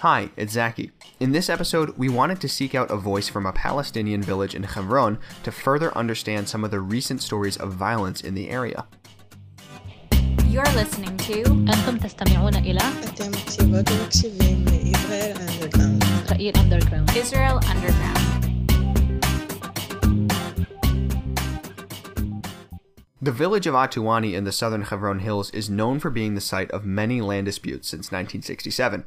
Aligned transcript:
Hi, 0.00 0.30
it's 0.34 0.54
Zaki. 0.54 0.92
In 1.20 1.32
this 1.32 1.50
episode, 1.50 1.98
we 1.98 2.08
wanted 2.08 2.40
to 2.40 2.48
seek 2.48 2.74
out 2.74 2.90
a 2.90 2.96
voice 2.96 3.28
from 3.28 3.44
a 3.44 3.52
Palestinian 3.52 4.22
village 4.22 4.54
in 4.54 4.62
Hebron 4.62 5.18
to 5.42 5.52
further 5.52 5.94
understand 5.94 6.48
some 6.48 6.64
of 6.64 6.70
the 6.70 6.80
recent 6.80 7.20
stories 7.20 7.58
of 7.58 7.74
violence 7.74 8.22
in 8.22 8.32
the 8.32 8.48
area. 8.48 8.86
You're 10.46 10.64
listening 10.72 11.18
to 11.18 11.40
Israel 17.14 17.60
Underground 17.68 18.16
The 23.20 23.32
village 23.32 23.66
of 23.66 23.74
Atuani 23.74 24.32
in 24.32 24.44
the 24.44 24.52
southern 24.52 24.84
Hebron 24.84 25.18
Hills 25.18 25.50
is 25.50 25.68
known 25.68 26.00
for 26.00 26.08
being 26.08 26.34
the 26.34 26.40
site 26.40 26.70
of 26.70 26.86
many 26.86 27.20
land 27.20 27.44
disputes 27.44 27.86
since 27.86 28.06
1967. 28.06 29.04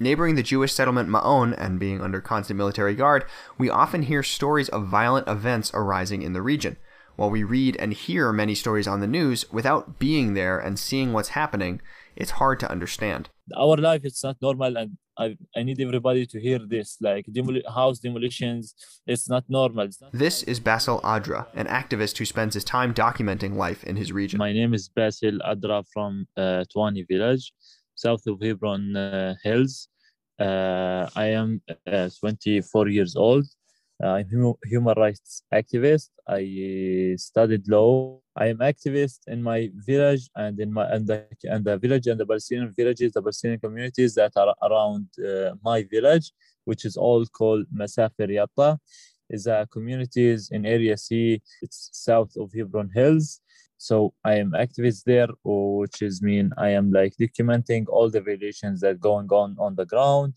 Neighboring 0.00 0.36
the 0.36 0.42
Jewish 0.44 0.72
settlement 0.72 1.08
Ma'on 1.08 1.54
and 1.58 1.80
being 1.80 2.00
under 2.00 2.20
constant 2.20 2.56
military 2.56 2.94
guard, 2.94 3.24
we 3.58 3.68
often 3.68 4.02
hear 4.02 4.22
stories 4.22 4.68
of 4.68 4.86
violent 4.86 5.26
events 5.26 5.72
arising 5.74 6.22
in 6.22 6.32
the 6.34 6.42
region. 6.42 6.76
While 7.16 7.30
we 7.30 7.42
read 7.42 7.74
and 7.80 7.92
hear 7.92 8.32
many 8.32 8.54
stories 8.54 8.86
on 8.86 9.00
the 9.00 9.08
news, 9.08 9.44
without 9.50 9.98
being 9.98 10.34
there 10.34 10.56
and 10.60 10.78
seeing 10.78 11.12
what's 11.12 11.30
happening, 11.30 11.80
it's 12.14 12.30
hard 12.32 12.60
to 12.60 12.70
understand. 12.70 13.28
our 13.56 13.76
life 13.76 14.04
is 14.04 14.22
not 14.22 14.36
normal 14.42 14.76
and 14.76 14.98
I, 15.24 15.36
I 15.56 15.62
need 15.64 15.80
everybody 15.80 16.26
to 16.26 16.38
hear 16.46 16.60
this 16.74 16.96
like 17.00 17.24
demol- 17.36 17.66
house 17.78 17.98
demolitions 17.98 18.74
it's 19.12 19.26
not 19.34 19.44
normal 19.48 19.84
it's 19.86 20.00
not 20.02 20.10
This 20.12 20.36
is 20.44 20.60
Basil 20.60 21.00
Adra, 21.14 21.46
an 21.54 21.66
activist 21.66 22.18
who 22.18 22.26
spends 22.26 22.52
his 22.58 22.62
time 22.62 22.92
documenting 22.92 23.54
life 23.56 23.82
in 23.90 23.96
his 23.96 24.12
region. 24.20 24.36
my 24.46 24.52
name 24.60 24.72
is 24.78 24.84
basil 25.00 25.36
adra 25.52 25.78
from 25.94 26.10
uh, 26.36 26.62
twani 26.70 27.02
village 27.12 27.44
south 28.04 28.24
of 28.26 28.36
hebron 28.40 28.84
uh, 28.96 29.34
hills. 29.42 29.88
Uh, 30.38 31.04
i 31.16 31.26
am 31.40 31.60
uh, 31.86 32.08
24 32.20 32.88
years 32.88 33.16
old. 33.16 33.46
Uh, 34.02 34.12
i'm 34.18 34.28
hu- 34.28 34.58
human 34.64 34.94
rights 34.96 35.42
activist. 35.52 36.10
I 36.28 36.42
uh, 36.68 37.16
studied 37.16 37.64
law. 37.68 38.20
I 38.36 38.46
am 38.52 38.58
activist 38.58 39.20
in 39.26 39.42
my 39.42 39.60
village 39.90 40.24
and 40.36 40.54
in 40.60 40.72
my 40.72 40.84
and 40.94 41.06
the, 41.08 41.26
and 41.44 41.64
the 41.64 41.76
village 41.84 42.06
and 42.06 42.18
the 42.20 42.26
palestinian 42.26 42.72
villages 42.80 43.10
the 43.12 43.22
palestinian 43.22 43.58
communities 43.58 44.14
that 44.14 44.32
are 44.42 44.54
around 44.66 45.06
my 45.64 45.82
village 45.94 46.26
which 46.68 46.84
is 46.84 46.96
all 46.96 47.24
called 47.38 47.64
Masafer 47.74 48.28
Yatta, 48.38 48.78
is 49.30 49.46
a 49.46 49.66
communities 49.72 50.50
in 50.52 50.66
area 50.66 50.96
C. 50.96 51.40
It's 51.62 51.90
south 51.92 52.32
of 52.36 52.52
Hebron 52.54 52.90
Hills. 52.94 53.40
So 53.78 54.12
I 54.24 54.34
am 54.34 54.50
activist 54.52 55.04
there, 55.04 55.28
which 55.44 56.02
is 56.02 56.20
mean 56.20 56.52
I 56.58 56.70
am 56.70 56.90
like 56.90 57.14
documenting 57.18 57.86
all 57.88 58.10
the 58.10 58.20
violations 58.20 58.80
that 58.80 59.00
going 59.00 59.28
on 59.28 59.56
on 59.58 59.76
the 59.76 59.86
ground, 59.86 60.34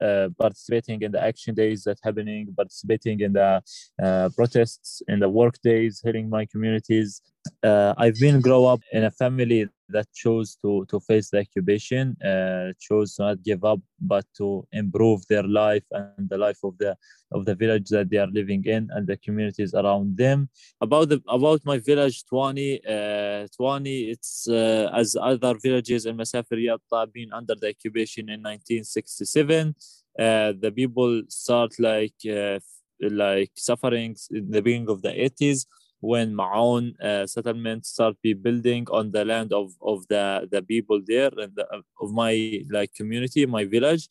uh, 0.00 0.28
participating 0.38 1.02
in 1.02 1.10
the 1.10 1.22
action 1.22 1.54
days 1.54 1.82
that 1.84 1.98
happening, 2.02 2.54
participating 2.56 3.20
in 3.20 3.32
the 3.32 3.60
uh, 4.02 4.28
protests, 4.36 5.02
in 5.08 5.18
the 5.18 5.28
work 5.28 5.56
days, 5.62 6.00
healing 6.04 6.30
my 6.30 6.46
communities. 6.46 7.20
Uh, 7.62 7.92
I've 7.98 8.20
been 8.20 8.40
grow 8.40 8.66
up 8.66 8.80
in 8.92 9.02
a 9.04 9.10
family 9.10 9.68
that 9.88 10.06
chose 10.12 10.56
to 10.62 10.84
to 10.90 11.00
face 11.00 11.30
the 11.30 11.38
occupation, 11.40 12.16
uh, 12.22 12.72
chose 12.80 13.14
to 13.14 13.22
not 13.22 13.42
give 13.42 13.64
up, 13.64 13.80
but 14.00 14.24
to 14.36 14.66
improve 14.72 15.26
their 15.28 15.42
life 15.42 15.84
and 15.90 16.28
the 16.28 16.38
life 16.38 16.58
of 16.64 16.76
the 16.78 16.96
of 17.32 17.44
the 17.44 17.54
village 17.54 17.88
that 17.88 18.10
they 18.10 18.18
are 18.18 18.28
living 18.28 18.64
in 18.64 18.88
and 18.92 19.06
the 19.06 19.16
communities 19.16 19.74
around 19.74 20.16
them. 20.16 20.48
About 20.80 21.08
the 21.08 21.22
about 21.28 21.60
my 21.64 21.78
village, 21.78 22.24
Twani, 22.24 22.80
uh, 22.86 23.46
Twani, 23.58 24.10
it's 24.10 24.48
uh, 24.48 24.90
as 24.94 25.16
other 25.20 25.54
villages 25.62 26.06
in 26.06 26.16
Masafer 26.16 26.58
Yatta 26.58 27.12
been 27.12 27.32
under 27.32 27.54
the 27.54 27.68
occupation 27.68 28.28
in 28.28 28.40
1967. 28.42 29.74
Uh, 30.18 30.52
the 30.58 30.72
people 30.74 31.22
start 31.28 31.72
like 31.78 32.14
uh, 32.30 32.58
like 33.00 33.52
suffering 33.54 34.16
in 34.30 34.50
the 34.50 34.62
beginning 34.62 34.88
of 34.88 35.02
the 35.02 35.10
80s 35.10 35.66
when 36.00 36.34
Ma'on 36.34 36.92
uh, 37.00 37.26
settlement 37.26 37.86
start 37.86 38.16
be 38.22 38.34
building 38.34 38.86
on 38.90 39.10
the 39.10 39.24
land 39.24 39.52
of, 39.52 39.72
of 39.82 40.06
the, 40.08 40.48
the 40.50 40.62
people 40.62 41.00
there 41.06 41.30
and 41.36 41.54
the, 41.54 41.66
of 42.00 42.12
my 42.12 42.62
like 42.70 42.92
community, 42.94 43.46
my 43.46 43.64
village, 43.64 44.08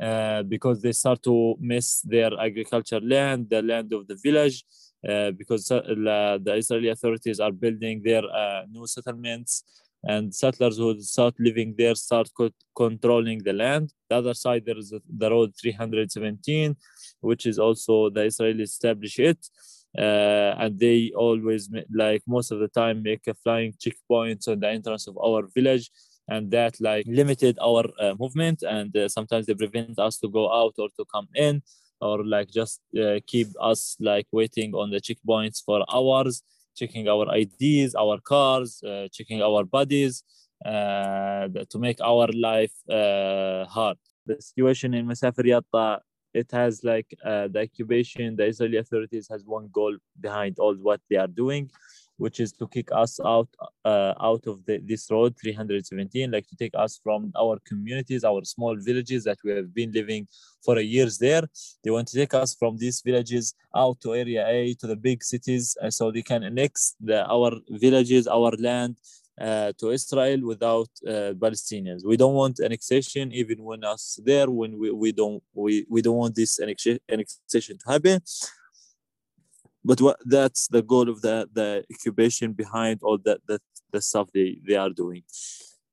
uh, 0.00 0.42
because 0.44 0.80
they 0.80 0.92
start 0.92 1.22
to 1.22 1.56
miss 1.60 2.00
their 2.02 2.30
agriculture 2.40 3.00
land, 3.00 3.48
the 3.50 3.62
land 3.62 3.92
of 3.92 4.06
the 4.06 4.18
village, 4.22 4.64
uh, 5.08 5.30
because 5.32 5.70
uh, 5.70 5.82
the 5.86 6.54
Israeli 6.56 6.88
authorities 6.88 7.40
are 7.40 7.52
building 7.52 8.02
their 8.02 8.22
uh, 8.24 8.62
new 8.70 8.86
settlements 8.86 9.64
and 10.02 10.34
settlers 10.34 10.78
who 10.78 10.98
start 11.02 11.34
living 11.38 11.74
there 11.76 11.94
start 11.94 12.30
co- 12.34 12.50
controlling 12.74 13.42
the 13.42 13.52
land. 13.52 13.92
The 14.08 14.16
other 14.16 14.32
side, 14.32 14.64
there 14.64 14.78
is 14.78 14.94
the 15.18 15.30
road 15.30 15.52
317, 15.60 16.74
which 17.20 17.44
is 17.44 17.58
also 17.58 18.08
the 18.08 18.24
Israeli 18.24 18.62
establish 18.62 19.18
it 19.18 19.46
uh, 19.98 20.54
and 20.58 20.78
they 20.78 21.10
always 21.16 21.68
like 21.92 22.22
most 22.26 22.52
of 22.52 22.60
the 22.60 22.68
time 22.68 23.02
make 23.02 23.26
a 23.26 23.34
flying 23.34 23.72
checkpoints 23.72 24.46
on 24.48 24.60
the 24.60 24.68
entrance 24.68 25.08
of 25.08 25.18
our 25.18 25.48
village 25.54 25.90
and 26.28 26.50
that 26.50 26.80
like 26.80 27.04
limited 27.08 27.58
our 27.60 27.84
uh, 28.00 28.14
movement 28.18 28.62
and 28.62 28.96
uh, 28.96 29.08
sometimes 29.08 29.46
they 29.46 29.54
prevent 29.54 29.98
us 29.98 30.18
to 30.18 30.28
go 30.28 30.52
out 30.52 30.74
or 30.78 30.88
to 30.96 31.04
come 31.12 31.26
in 31.34 31.60
or 32.00 32.24
like 32.24 32.48
just 32.50 32.80
uh, 33.02 33.18
keep 33.26 33.48
us 33.60 33.96
like 34.00 34.26
waiting 34.30 34.72
on 34.74 34.90
the 34.90 35.00
checkpoints 35.00 35.60
for 35.64 35.84
hours 35.92 36.42
checking 36.76 37.08
our 37.08 37.26
ids 37.34 37.94
our 37.98 38.18
cars 38.20 38.80
uh, 38.84 39.08
checking 39.12 39.42
our 39.42 39.64
bodies 39.64 40.22
uh, 40.64 41.48
to 41.70 41.78
make 41.78 42.00
our 42.02 42.28
life 42.34 42.72
hard. 42.88 43.96
The 44.26 44.40
situation 44.40 44.94
in 44.94 45.06
Masafer 45.06 45.44
Yatta 45.44 46.00
it 46.34 46.50
has 46.52 46.84
like 46.84 47.14
uh, 47.24 47.48
the 47.48 47.60
occupation 47.60 48.36
the 48.36 48.46
israeli 48.46 48.76
authorities 48.76 49.28
has 49.28 49.44
one 49.44 49.68
goal 49.72 49.96
behind 50.20 50.58
all 50.58 50.74
what 50.76 51.00
they 51.08 51.16
are 51.16 51.26
doing 51.26 51.70
which 52.16 52.38
is 52.38 52.52
to 52.52 52.68
kick 52.68 52.88
us 52.92 53.18
out 53.24 53.48
uh, 53.84 54.12
out 54.20 54.46
of 54.46 54.64
the, 54.66 54.78
this 54.84 55.10
road 55.10 55.34
317 55.40 56.30
like 56.30 56.46
to 56.46 56.56
take 56.56 56.74
us 56.74 57.00
from 57.02 57.32
our 57.34 57.58
communities 57.66 58.24
our 58.24 58.44
small 58.44 58.76
villages 58.76 59.24
that 59.24 59.38
we 59.42 59.50
have 59.52 59.72
been 59.74 59.90
living 59.92 60.28
for 60.62 60.78
years 60.80 61.18
there. 61.18 61.42
They 61.82 61.90
want 61.90 62.08
to 62.08 62.16
take 62.16 62.34
us 62.34 62.54
from 62.54 62.76
these 62.76 63.00
villages 63.00 63.54
out 63.74 64.00
to 64.02 64.14
area 64.14 64.46
a 64.46 64.74
to 64.74 64.86
the 64.86 64.96
big 64.96 65.24
cities 65.24 65.76
uh, 65.82 65.90
so 65.90 66.10
they 66.10 66.22
can 66.22 66.42
annex 66.44 66.94
the, 67.00 67.26
our 67.26 67.52
villages 67.70 68.26
our 68.26 68.52
land 68.58 68.96
to 69.40 69.90
Israel 69.90 70.40
without 70.44 70.88
uh, 71.06 71.32
Palestinians. 71.44 72.04
We 72.04 72.16
don't 72.16 72.34
want 72.34 72.60
annexation, 72.60 73.32
even 73.32 73.64
when 73.64 73.84
us 73.84 74.20
there, 74.24 74.50
when 74.50 74.78
we, 74.78 74.90
we 74.90 75.12
don't 75.12 75.42
we, 75.54 75.86
we 75.88 76.02
don't 76.02 76.16
want 76.16 76.34
this 76.34 76.60
annexa- 76.60 77.00
annexation 77.08 77.78
to 77.78 77.92
happen. 77.92 78.20
But 79.82 80.00
what 80.00 80.18
that's 80.24 80.68
the 80.68 80.82
goal 80.82 81.08
of 81.08 81.22
the 81.22 81.48
the 81.52 81.84
occupation 81.92 82.52
behind 82.52 83.00
all 83.02 83.18
that 83.24 83.40
that 83.48 83.62
the 83.92 84.02
stuff 84.02 84.28
they 84.32 84.58
they 84.66 84.76
are 84.76 84.90
doing. 84.90 85.22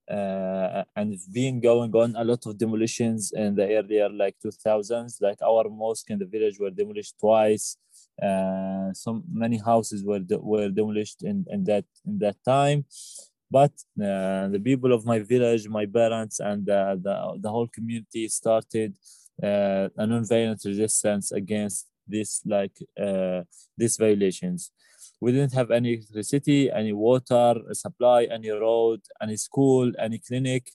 Uh, 0.10 0.84
and 0.96 1.14
it's 1.14 1.28
been 1.28 1.60
going 1.60 1.94
on 1.94 2.16
a 2.16 2.24
lot 2.24 2.46
of 2.46 2.58
demolitions 2.58 3.34
in 3.34 3.56
the 3.56 3.76
earlier 3.76 4.08
like 4.08 4.34
2000s 4.42 5.22
like 5.22 5.38
our 5.42 5.68
mosque 5.68 6.10
in 6.10 6.18
the 6.18 6.26
village 6.26 6.58
were 6.58 6.70
demolished 6.70 7.16
twice 7.20 7.76
uh, 8.24 8.94
so 8.94 9.22
many 9.30 9.58
houses 9.58 10.06
were 10.06 10.20
de- 10.20 10.40
were 10.40 10.70
demolished 10.70 11.24
in, 11.24 11.46
in 11.50 11.66
that 11.66 11.84
in 12.06 12.18
that 12.20 12.38
time 12.46 12.86
but 13.50 13.72
uh, 14.02 14.48
the 14.50 14.62
people 14.64 14.92
of 14.94 15.06
my 15.06 15.20
village 15.20 15.68
my 15.70 15.86
parents 15.86 16.40
and 16.40 16.70
uh, 16.70 16.96
the, 17.02 17.38
the 17.42 17.50
whole 17.50 17.68
community 17.68 18.28
started 18.28 18.94
uh, 19.44 19.88
a 19.98 20.06
non-violent 20.08 20.62
resistance 20.66 21.32
against 21.32 21.88
this 22.08 22.42
like 22.46 22.76
uh, 23.02 23.42
these 23.78 23.98
violations. 23.98 24.72
We 25.22 25.32
didn't 25.32 25.54
have 25.54 25.72
any 25.72 25.96
electricity 25.96 26.72
any 26.72 26.94
water 26.94 27.56
supply 27.74 28.24
any 28.26 28.50
road 28.50 29.02
any 29.22 29.38
school 29.38 29.92
any 30.00 30.20
clinic. 30.20 30.72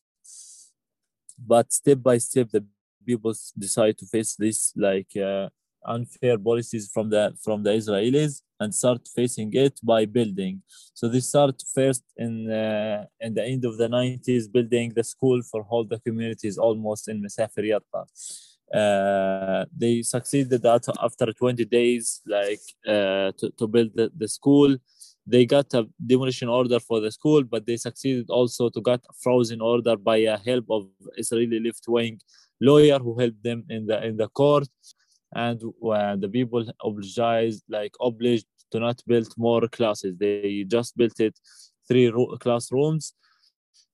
But 1.38 1.72
step 1.72 2.02
by 2.02 2.18
step 2.18 2.50
the 2.50 2.64
people 3.04 3.30
s- 3.32 3.52
decide 3.58 3.98
to 3.98 4.06
face 4.06 4.36
this 4.36 4.72
like 4.76 5.10
uh, 5.16 5.48
unfair 5.84 6.38
policies 6.38 6.90
from 6.92 7.10
the 7.10 7.34
from 7.44 7.62
the 7.62 7.70
israelis 7.70 8.42
and 8.60 8.74
start 8.74 9.00
facing 9.16 9.50
it 9.54 9.74
by 9.82 10.04
building. 10.04 10.62
So 10.94 11.08
they 11.08 11.20
start 11.20 11.56
first 11.74 12.04
in 12.16 12.50
uh, 12.50 13.04
in 13.20 13.34
the 13.34 13.44
end 13.44 13.64
of 13.64 13.76
the 13.76 13.88
90s 13.88 14.44
building 14.56 14.92
the 14.94 15.04
school 15.04 15.40
for 15.50 15.60
all 15.68 15.84
the 15.84 16.00
communities 16.06 16.56
almost 16.58 17.08
in 17.08 17.22
Masafer 17.24 17.64
Yatta. 17.72 18.02
Uh, 18.80 19.64
they 19.76 20.02
succeeded 20.02 20.62
that 20.62 20.84
after 21.06 21.26
20 21.30 21.66
days 21.66 22.22
like 22.26 22.64
uh, 22.86 23.30
to, 23.38 23.50
to 23.58 23.66
build 23.66 23.90
the, 23.94 24.10
the 24.16 24.28
school. 24.28 24.76
They 25.26 25.44
got 25.46 25.72
a 25.74 25.86
demolition 26.04 26.48
order 26.48 26.80
for 26.80 26.98
the 27.00 27.12
school 27.12 27.42
but 27.44 27.64
they 27.66 27.76
succeeded 27.76 28.26
also 28.28 28.70
to 28.70 28.80
get 28.80 29.00
a 29.08 29.12
frozen 29.22 29.60
order 29.60 29.96
by 29.96 30.16
a 30.16 30.36
help 30.36 30.64
of 30.68 30.88
israeli 31.16 31.60
left 31.60 31.84
wing 31.86 32.18
lawyer 32.60 32.98
who 32.98 33.12
helped 33.22 33.42
them 33.48 33.64
in 33.68 33.86
the 33.86 34.04
in 34.08 34.16
the 34.16 34.28
court 34.40 34.68
and 35.34 35.62
uh, 35.62 36.16
the 36.16 36.28
people 36.28 36.64
obliged 36.84 37.62
like 37.68 37.94
obliged 38.00 38.46
to 38.70 38.80
not 38.80 39.02
build 39.06 39.32
more 39.36 39.68
classes. 39.68 40.16
They 40.18 40.64
just 40.66 40.96
built 40.96 41.20
it 41.20 41.38
three 41.88 42.08
ro- 42.08 42.36
classrooms 42.38 43.14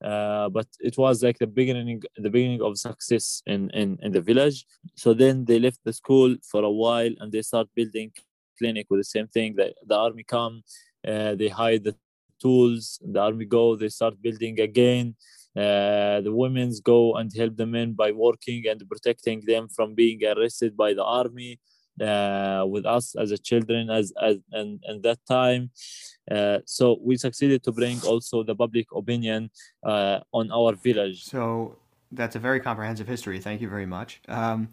uh, 0.05 0.49
but 0.49 0.67
it 0.81 0.97
was 0.97 1.23
like 1.23 1.39
the 1.39 1.47
beginning 1.47 2.03
the 2.17 2.31
beginning 2.31 2.63
of 2.63 2.79
success 2.79 3.43
in, 3.47 3.71
in 3.71 3.99
in 4.03 4.13
the 4.13 4.21
village. 4.21 4.65
So 4.95 5.13
then 5.13 5.45
they 5.45 5.59
left 5.59 5.81
the 5.85 5.93
school 5.93 6.37
for 6.51 6.63
a 6.63 6.71
while 6.71 7.11
and 7.19 7.33
they 7.33 7.43
start 7.43 7.69
building 7.75 8.13
clinic 8.59 8.87
with 8.91 9.01
the 9.01 9.05
same 9.05 9.27
thing. 9.27 9.57
That 9.57 9.75
the 9.87 9.97
army 9.97 10.23
come 10.23 10.63
uh, 11.07 11.35
they 11.35 11.49
hide 11.49 11.85
the 11.85 11.97
tools. 12.41 13.01
The 13.05 13.21
army 13.21 13.45
go 13.45 13.75
they 13.75 13.89
start 13.89 14.23
building 14.23 14.61
again 14.61 15.17
uh, 15.59 16.21
the 16.27 16.35
women's 16.43 16.81
go 16.81 17.01
and 17.19 17.29
help 17.41 17.57
the 17.57 17.67
men 17.67 17.93
by 17.93 18.11
working 18.13 18.63
and 18.71 18.83
protecting 18.89 19.43
them 19.47 19.69
from 19.77 19.95
being 19.95 20.21
arrested 20.25 20.77
by 20.77 20.91
the 20.95 21.05
army 21.05 21.59
uh, 22.01 22.65
with 22.75 22.87
us 22.87 23.07
as 23.23 23.31
a 23.33 23.39
children 23.39 23.91
as 23.91 24.13
as 24.23 24.37
and, 24.53 24.71
and 24.89 25.03
that 25.03 25.19
time 25.27 25.71
uh, 26.31 26.59
so 26.65 26.99
we 27.03 27.17
succeeded 27.17 27.61
to 27.63 27.73
bring 27.73 27.99
also 28.03 28.43
the 28.43 28.55
public 28.55 28.87
opinion 28.95 29.51
uh, 29.85 30.19
on 30.33 30.51
our 30.53 30.75
village 30.75 31.25
So 31.25 31.77
that's 32.13 32.37
a 32.37 32.39
very 32.39 32.61
comprehensive 32.61 33.07
history. 33.07 33.39
Thank 33.41 33.61
you 33.61 33.69
very 33.69 33.87
much. 33.87 34.21
Um, 34.29 34.69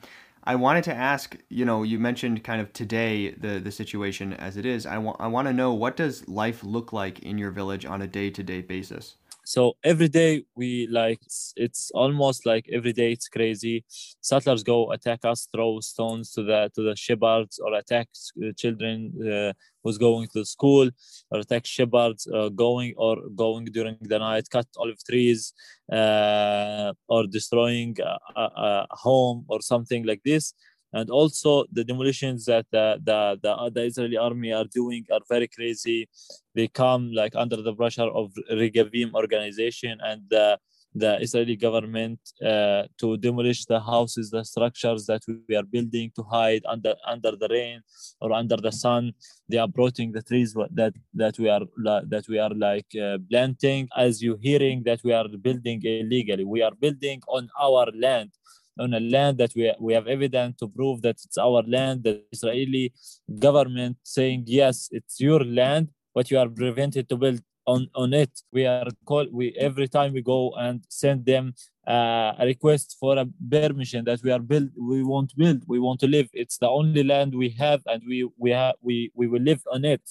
I 0.48 0.56
wanted 0.56 0.84
to 0.86 0.94
ask, 0.94 1.36
you 1.50 1.66
know, 1.66 1.82
you 1.84 1.98
mentioned 1.98 2.44
kind 2.44 2.62
of 2.62 2.72
today 2.72 3.32
the 3.32 3.60
the 3.60 3.72
situation 3.72 4.34
as 4.34 4.58
it 4.58 4.66
is. 4.66 4.86
I 4.86 5.00
want 5.00 5.18
I 5.20 5.28
want 5.28 5.48
to 5.48 5.54
know 5.54 5.74
what 5.74 5.98
does 5.98 6.28
life 6.28 6.64
look 6.64 6.94
like 6.94 7.20
in 7.20 7.38
your 7.38 7.52
village 7.52 7.86
on 7.86 8.02
a 8.04 8.08
day 8.08 8.30
to 8.30 8.44
day 8.44 8.62
basis. 8.62 9.16
So 9.46 9.78
every 9.84 10.08
day 10.08 10.44
we 10.56 10.88
like 10.88 11.20
it's, 11.22 11.54
it's 11.56 11.92
almost 11.94 12.48
like 12.48 12.66
every 12.74 12.94
day 12.94 13.12
it's 13.12 13.30
crazy. 13.30 13.86
Settlers 14.20 14.64
go 14.64 14.92
attack 14.92 15.20
us 15.24 15.48
throw 15.54 15.80
stones 15.82 16.32
to 16.32 16.42
the 16.42 16.72
to 16.74 16.82
the 16.82 16.96
shepherds 16.96 17.60
or 17.60 17.76
attack 17.76 18.08
uh, 18.44 18.52
children 18.58 19.14
uh, 19.22 19.54
who's 19.84 20.00
going 20.00 20.28
to 20.34 20.44
school 20.44 20.90
or 21.30 21.40
attack 21.40 21.64
shepherds 21.68 22.28
uh, 22.34 22.50
going 22.50 22.96
or 22.98 23.18
going 23.36 23.66
during 23.66 23.98
the 24.02 24.18
night 24.18 24.50
cut 24.50 24.66
olive 24.78 25.04
trees 25.08 25.54
uh, 25.92 26.92
or 27.08 27.28
destroying 27.28 27.96
a, 28.02 28.18
a, 28.36 28.42
a 28.42 28.88
home 28.90 29.46
or 29.48 29.62
something 29.62 30.08
like 30.08 30.24
this 30.26 30.56
and 30.96 31.10
also 31.10 31.66
the 31.74 31.84
demolitions 31.84 32.46
that 32.46 32.66
the, 32.72 32.86
the, 33.04 33.38
the, 33.44 33.72
the 33.76 33.84
Israeli 33.84 34.18
army 34.18 34.52
are 34.54 34.66
doing 34.80 35.06
are 35.12 35.20
very 35.30 35.48
crazy. 35.48 36.08
They 36.56 36.68
come 36.70 37.12
like 37.12 37.36
under 37.36 37.58
the 37.62 37.76
pressure 37.76 38.10
of 38.20 38.32
Regavim 38.50 39.14
organization 39.14 39.98
and 40.02 40.22
the, 40.30 40.58
the 40.94 41.22
Israeli 41.22 41.58
government 41.58 42.20
uh, 42.42 42.84
to 43.00 43.18
demolish 43.18 43.66
the 43.66 43.82
houses, 43.82 44.32
the 44.32 44.46
structures 44.46 45.06
that 45.08 45.22
we 45.50 45.56
are 45.58 45.68
building 45.76 46.14
to 46.16 46.24
hide 46.24 46.64
under 46.66 46.94
under 47.06 47.34
the 47.42 47.50
rain 47.50 47.82
or 48.22 48.32
under 48.32 48.56
the 48.56 48.72
sun. 48.72 49.12
They 49.50 49.58
are 49.58 49.68
uprooting 49.68 50.14
the 50.14 50.22
trees 50.22 50.54
that 50.54 50.94
that 51.14 51.38
we 51.38 51.50
are 51.50 51.66
that 52.14 52.26
we 52.30 52.40
are 52.40 52.54
like 52.68 52.88
uh, 52.96 53.18
planting. 53.30 53.90
As 53.98 54.22
you 54.22 54.40
hearing 54.42 54.84
that 54.86 55.02
we 55.04 55.12
are 55.12 55.28
building 55.48 55.82
illegally, 55.84 56.46
we 56.46 56.62
are 56.62 56.76
building 56.80 57.20
on 57.28 57.50
our 57.60 57.88
land 58.06 58.32
on 58.80 58.94
a 58.94 59.00
land 59.00 59.38
that 59.38 59.52
we, 59.56 59.74
we 59.80 59.94
have 59.94 60.08
evidence 60.08 60.58
to 60.60 60.68
prove 60.68 61.02
that 61.02 61.18
it's 61.24 61.38
our 61.38 61.64
land. 61.64 62.04
The 62.04 62.22
israeli 62.32 62.94
government 63.40 63.98
saying 64.04 64.44
yes 64.48 64.90
it's 64.92 65.20
your 65.20 65.44
land 65.44 65.90
but 66.14 66.32
you 66.32 66.38
are 66.40 66.50
prevented 66.50 67.10
to 67.10 67.18
build 67.18 67.42
on 67.68 67.90
on 67.96 68.14
it. 68.14 68.32
We 68.52 68.66
are 68.66 68.88
call 69.06 69.26
we 69.32 69.56
every 69.60 69.88
time 69.88 70.14
we 70.14 70.22
go 70.22 70.54
and 70.58 70.84
send 70.90 71.26
them 71.26 71.54
uh, 71.88 72.34
a 72.40 72.46
request 72.46 72.98
for 73.00 73.18
a 73.18 73.26
permission 73.50 74.06
that 74.06 74.22
we 74.24 74.32
are 74.32 74.40
build 74.40 74.70
we 74.78 75.04
want 75.04 75.32
to 75.32 75.36
build 75.36 75.64
we 75.68 75.80
want 75.80 76.00
to 76.02 76.08
live. 76.08 76.30
It's 76.34 76.58
the 76.58 76.70
only 76.70 77.04
land 77.04 77.36
we 77.36 77.50
have 77.50 77.82
and 77.86 78.02
we 78.08 78.30
we 78.38 78.52
have 78.52 78.76
we 78.82 79.12
we 79.14 79.28
will 79.28 79.42
live 79.42 79.62
on 79.72 79.86
it. 79.86 80.02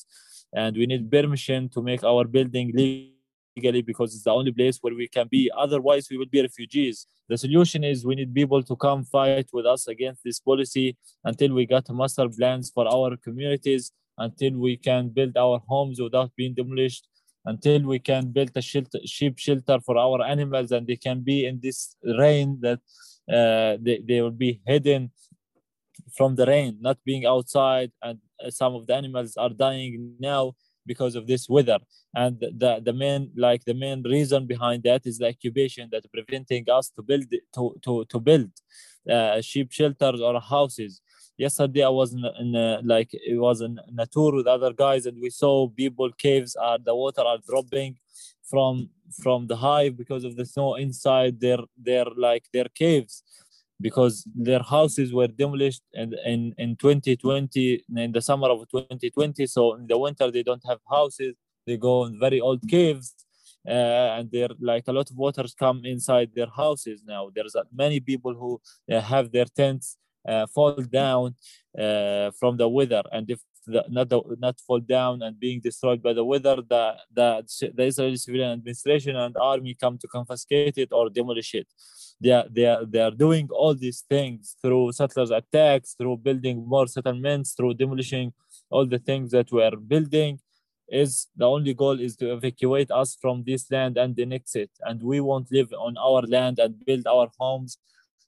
And 0.53 0.77
we 0.77 0.87
need 0.87 1.11
permission 1.11 1.69
to 1.71 1.83
make 1.83 2.05
our 2.05 2.25
building 2.25 2.71
because 3.57 4.15
it's 4.15 4.25
the 4.25 4.31
only 4.31 4.53
place 4.53 4.79
where 4.81 4.95
we 4.95 5.09
can 5.09 5.29
be. 5.31 5.51
Otherwise 5.57 6.09
we 6.11 6.19
will 6.19 6.27
be 6.27 6.43
refugees. 6.43 7.07
The 7.29 7.39
solution 7.39 7.85
is 7.85 8.05
we 8.05 8.15
need 8.15 8.35
people 8.35 8.63
to 8.63 8.77
come 8.77 9.05
fight 9.05 9.49
with 9.53 9.67
us 9.67 9.87
against 9.89 10.23
this 10.25 10.41
policy 10.41 10.97
until 11.25 11.55
we 11.55 11.67
got 11.67 11.89
master 11.91 12.29
plans 12.29 12.71
for 12.75 12.87
our 12.87 13.17
communities 13.17 13.93
until 14.19 14.59
we 14.59 14.77
can 14.77 15.09
build 15.09 15.37
our 15.37 15.61
homes 15.69 16.01
without 16.01 16.31
being 16.37 16.55
demolished 16.55 17.09
until 17.47 17.83
we 17.83 17.99
can 17.99 18.31
build 18.33 18.51
a 18.55 18.63
shelter, 18.63 18.99
sheep 19.05 19.39
shelter 19.39 19.79
for 19.85 19.99
our 19.99 20.23
animals 20.23 20.73
and 20.73 20.87
they 20.87 20.97
can 20.97 21.21
be 21.21 21.47
in 21.47 21.61
this 21.63 21.97
rain 22.19 22.59
that 22.63 22.79
uh, 23.31 23.77
they, 23.81 24.01
they 24.07 24.21
will 24.23 24.31
be 24.31 24.61
hidden 24.67 25.11
from 26.17 26.37
the 26.37 26.47
rain 26.47 26.77
not 26.81 26.99
being 27.05 27.27
outside 27.27 27.91
and 28.03 28.19
some 28.51 28.75
of 28.75 28.87
the 28.87 28.95
animals 28.95 29.37
are 29.37 29.51
dying 29.51 30.15
now 30.19 30.53
because 30.87 31.15
of 31.15 31.27
this 31.27 31.49
weather. 31.49 31.79
And 32.15 32.39
the 32.41 32.81
the 32.83 32.93
main 32.93 33.31
like 33.37 33.65
the 33.65 33.75
main 33.75 34.03
reason 34.03 34.47
behind 34.47 34.83
that 34.85 35.07
is 35.07 35.19
the 35.19 35.29
occupation 35.29 35.89
that 35.93 36.11
preventing 36.13 36.65
us 36.71 36.91
to 36.91 37.03
build 37.03 37.31
to 37.55 37.75
to, 37.85 38.05
to 38.05 38.21
build 38.21 38.51
uh, 39.11 39.41
sheep 39.41 39.73
shelters 39.73 40.21
or 40.21 40.41
houses. 40.41 41.01
Yesterday 41.37 41.83
i 41.83 41.89
was 41.89 42.13
in, 42.13 42.25
in 42.39 42.55
uh, 42.55 42.81
like 42.85 43.11
it 43.13 43.39
was 43.41 43.61
in, 43.61 43.81
in 43.89 43.99
a 43.99 44.07
tour 44.07 44.37
with 44.37 44.47
other 44.47 44.73
guys 44.73 45.05
and 45.07 45.21
we 45.21 45.31
saw 45.31 45.69
people 45.69 46.09
caves 46.13 46.55
are 46.55 46.79
the 46.79 46.95
water 46.95 47.23
are 47.23 47.39
dropping 47.39 47.97
from 48.49 48.89
from 49.21 49.49
the 49.49 49.57
hive 49.57 49.97
because 49.97 50.23
of 50.23 50.37
the 50.37 50.47
snow 50.47 50.77
inside 50.77 51.41
their 51.41 51.59
their 51.77 52.07
like 52.17 52.45
their 52.53 52.69
caves 52.83 53.24
because 53.87 54.15
their 54.49 54.63
houses 54.75 55.13
were 55.13 55.31
demolished 55.43 55.83
in, 55.93 56.15
in, 56.33 56.41
in 56.57 56.71
2020 56.77 57.85
in 57.97 58.13
the 58.13 58.23
summer 58.29 58.49
of 58.49 58.61
2020 58.71 59.47
so 59.47 59.75
in 59.75 59.87
the 59.87 59.99
winter 59.99 60.31
they 60.31 60.43
don't 60.43 60.65
have 60.67 60.81
houses 60.97 61.35
they 61.67 61.77
go 61.77 62.05
in 62.07 62.19
very 62.19 62.41
old 62.41 62.63
caves 62.67 63.15
uh, 63.67 64.17
and 64.17 64.31
they're 64.31 64.57
like 64.61 64.85
a 64.89 64.93
lot 64.93 65.11
of 65.11 65.17
waters 65.17 65.55
come 65.55 65.81
inside 65.85 66.31
their 66.35 66.53
houses 66.55 67.03
now. 67.07 67.31
There's 67.35 67.55
uh, 67.55 67.63
many 67.73 67.99
people 68.01 68.35
who 68.35 68.61
uh, 68.95 69.01
have 69.01 69.33
their 69.33 69.47
tents 69.47 69.97
uh, 70.29 70.47
fall 70.55 70.75
down 70.75 71.35
uh, 71.79 72.31
from 72.39 72.57
the 72.57 72.69
weather 72.69 73.03
and 73.13 73.31
if 73.31 73.41
not 73.67 74.09
the, 74.09 74.21
not 74.39 74.61
fall 74.61 74.81
down 74.81 75.23
and 75.23 75.39
being 75.39 75.61
destroyed 75.61 76.03
by 76.03 76.13
the 76.13 76.25
weather 76.25 76.57
the, 76.57 76.95
the 77.13 77.29
the 77.75 77.85
israeli 77.85 78.17
civilian 78.17 78.53
administration 78.53 79.17
and 79.17 79.37
army 79.37 79.75
come 79.75 79.97
to 79.99 80.09
confiscate 80.09 80.77
it 80.79 80.91
or 80.93 81.09
demolish 81.11 81.55
it. 81.55 81.67
They 82.21 82.31
are, 82.31 82.47
they 82.51 82.67
are, 82.67 82.85
they 82.85 83.01
are 83.01 83.11
doing 83.11 83.49
all 83.51 83.75
these 83.75 84.05
things 84.09 84.57
through 84.63 84.93
settlers 84.93 85.31
attacks 85.31 85.95
through 85.95 86.19
building 86.19 86.67
more 86.67 86.87
settlements 86.87 87.53
through 87.53 87.75
demolishing 87.75 88.33
all 88.71 88.87
the 88.87 88.99
things 88.99 89.31
that 89.33 89.51
we 89.53 89.63
are 89.63 89.77
building. 89.77 90.41
Is 90.87 91.29
the 91.35 91.47
only 91.47 91.73
goal 91.73 91.99
is 91.99 92.15
to 92.17 92.35
evacuate 92.35 92.91
us 92.91 93.17
from 93.19 93.43
this 93.47 93.71
land 93.71 93.97
and 93.97 94.19
annex 94.21 94.55
it. 94.55 94.71
And 94.83 95.03
we 95.03 95.19
won't 95.19 95.51
live 95.51 95.73
on 95.73 95.97
our 95.97 96.21
land 96.23 96.59
and 96.59 96.85
build 96.85 97.07
our 97.07 97.31
homes 97.41 97.79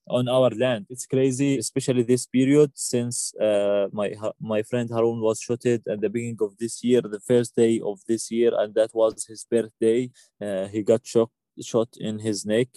on 0.08 0.28
our 0.28 0.50
land. 0.50 0.86
It's 0.88 1.06
crazy 1.06 1.58
especially 1.58 2.02
this 2.02 2.26
period 2.26 2.70
since 2.74 3.34
uh, 3.36 3.88
my 3.92 4.14
my 4.40 4.62
friend 4.62 4.88
harun 4.90 5.20
was 5.20 5.40
shot 5.40 5.64
at 5.66 5.84
the 5.84 6.08
beginning 6.08 6.38
of 6.40 6.56
this 6.58 6.82
year 6.84 7.00
the 7.00 7.20
first 7.20 7.56
day 7.56 7.80
of 7.84 8.00
this 8.06 8.30
year 8.30 8.52
and 8.60 8.74
that 8.74 8.90
was 8.94 9.26
his 9.26 9.46
birthday. 9.50 10.10
Uh, 10.40 10.66
he 10.68 10.82
got 10.82 11.06
shot 11.06 11.30
shot 11.62 11.88
in 11.98 12.18
his 12.18 12.44
neck 12.44 12.68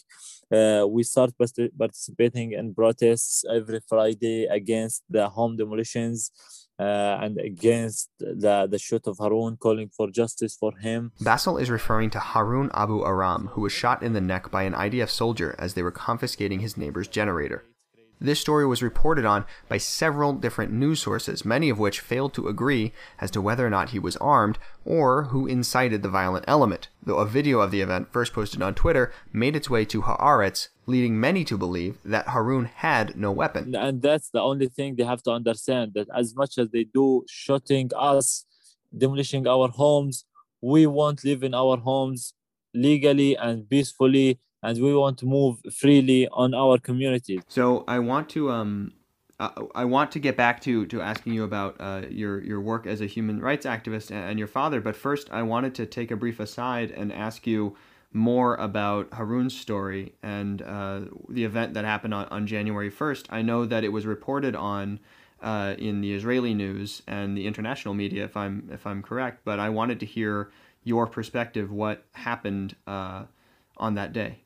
uh, 0.51 0.85
we 0.87 1.03
start 1.03 1.31
participating 1.77 2.53
in 2.53 2.73
protests 2.73 3.45
every 3.53 3.79
friday 3.87 4.45
against 4.45 5.03
the 5.09 5.29
home 5.29 5.55
demolitions 5.57 6.31
uh, 6.79 7.17
and 7.21 7.37
against 7.39 8.09
the, 8.19 8.67
the 8.71 8.79
shoot 8.79 9.05
of 9.05 9.17
Harun, 9.17 9.57
calling 9.57 9.89
for 9.89 10.09
justice 10.09 10.55
for 10.55 10.71
him. 10.77 11.11
Basil 11.19 11.57
is 11.57 11.69
referring 11.69 12.09
to 12.11 12.19
Harun 12.19 12.71
Abu 12.73 13.03
Aram, 13.03 13.47
who 13.53 13.61
was 13.61 13.73
shot 13.73 14.01
in 14.01 14.13
the 14.13 14.21
neck 14.21 14.49
by 14.49 14.63
an 14.63 14.73
IDF 14.73 15.09
soldier 15.09 15.55
as 15.59 15.73
they 15.73 15.83
were 15.83 15.91
confiscating 15.91 16.61
his 16.61 16.77
neighbor's 16.77 17.09
generator. 17.09 17.65
This 18.21 18.39
story 18.41 18.65
was 18.65 18.83
reported 18.83 19.23
on 19.23 19.45
by 19.69 19.77
several 19.77 20.33
different 20.33 20.73
news 20.73 21.01
sources, 21.01 21.45
many 21.45 21.69
of 21.69 21.79
which 21.79 22.01
failed 22.01 22.33
to 22.33 22.49
agree 22.49 22.91
as 23.19 23.31
to 23.31 23.41
whether 23.41 23.65
or 23.65 23.69
not 23.69 23.91
he 23.91 23.99
was 23.99 24.17
armed 24.17 24.59
or 24.83 25.23
who 25.25 25.47
incited 25.47 26.03
the 26.03 26.09
violent 26.09 26.43
element, 26.45 26.89
though 27.01 27.19
a 27.19 27.25
video 27.25 27.61
of 27.61 27.71
the 27.71 27.79
event 27.79 28.11
first 28.11 28.33
posted 28.33 28.61
on 28.61 28.75
Twitter 28.75 29.13
made 29.31 29.55
its 29.55 29.69
way 29.69 29.85
to 29.85 30.01
Haaretz, 30.01 30.67
leading 30.85 31.17
many 31.17 31.45
to 31.45 31.57
believe 31.57 31.97
that 32.03 32.27
Harun 32.27 32.65
had 32.65 33.15
no 33.15 33.31
weapon. 33.31 33.73
And 33.73 34.01
that's 34.01 34.29
the 34.31 34.41
only 34.41 34.67
thing 34.67 34.97
they 34.97 35.05
have 35.05 35.23
to 35.23 35.31
understand 35.31 35.93
that 35.93 36.07
as 36.13 36.35
much 36.35 36.57
as 36.57 36.69
they 36.71 36.83
do 36.83 37.23
shooting 37.29 37.89
us, 37.95 38.45
demolishing 38.97 39.47
our 39.47 39.69
homes, 39.69 40.25
we 40.61 40.85
won't 40.85 41.23
live 41.23 41.41
in 41.41 41.53
our 41.53 41.77
homes 41.77 42.33
legally 42.73 43.37
and 43.37 43.69
peacefully 43.69 44.39
and 44.63 44.81
we 44.81 44.95
want 44.95 45.17
to 45.19 45.25
move 45.25 45.59
freely 45.73 46.27
on 46.31 46.53
our 46.53 46.77
communities. 46.77 47.41
So 47.47 47.83
I 47.87 47.99
want 47.99 48.29
to 48.29 48.51
um, 48.51 48.93
uh, 49.39 49.49
I 49.73 49.85
want 49.85 50.11
to 50.11 50.19
get 50.19 50.35
back 50.35 50.59
to 50.61 50.85
to 50.87 51.01
asking 51.01 51.33
you 51.33 51.43
about 51.43 51.75
uh, 51.79 52.01
your 52.09 52.43
your 52.43 52.59
work 52.59 52.85
as 52.85 53.01
a 53.01 53.05
human 53.05 53.39
rights 53.39 53.65
activist 53.65 54.11
and, 54.11 54.37
your 54.37 54.47
father, 54.47 54.81
but 54.81 54.95
first 54.95 55.29
I 55.31 55.43
wanted 55.43 55.75
to 55.75 55.85
take 55.85 56.11
a 56.11 56.15
brief 56.15 56.39
aside 56.39 56.91
and 56.91 57.11
ask 57.13 57.47
you 57.47 57.75
more 58.11 58.55
about 58.55 59.11
Harun's 59.11 59.55
story 59.55 60.13
and 60.23 60.61
uh, 60.61 61.01
the 61.29 61.43
event 61.43 61.75
that 61.75 61.85
happened 61.85 62.13
on, 62.13 62.25
on 62.29 62.47
January 62.47 62.89
1st. 62.89 63.27
I 63.29 63.43
know 63.43 63.65
that 63.65 63.83
it 63.83 63.89
was 63.89 64.07
reported 64.07 64.55
on 64.55 64.99
uh, 65.43 65.75
in 65.77 66.01
the 66.01 66.13
Israeli 66.13 66.55
news 66.55 67.03
and 67.05 67.37
the 67.37 67.45
international 67.45 67.93
media, 67.93 68.23
if 68.25 68.35
I'm 68.35 68.69
if 68.71 68.85
I'm 68.85 69.01
correct. 69.01 69.41
But 69.45 69.59
I 69.59 69.69
wanted 69.69 69.99
to 70.01 70.05
hear 70.05 70.51
your 70.83 71.07
perspective. 71.07 71.71
What 71.71 72.03
happened 72.13 72.75
uh, 72.87 73.25
on 73.77 73.93
that 73.95 74.11
day? 74.11 74.39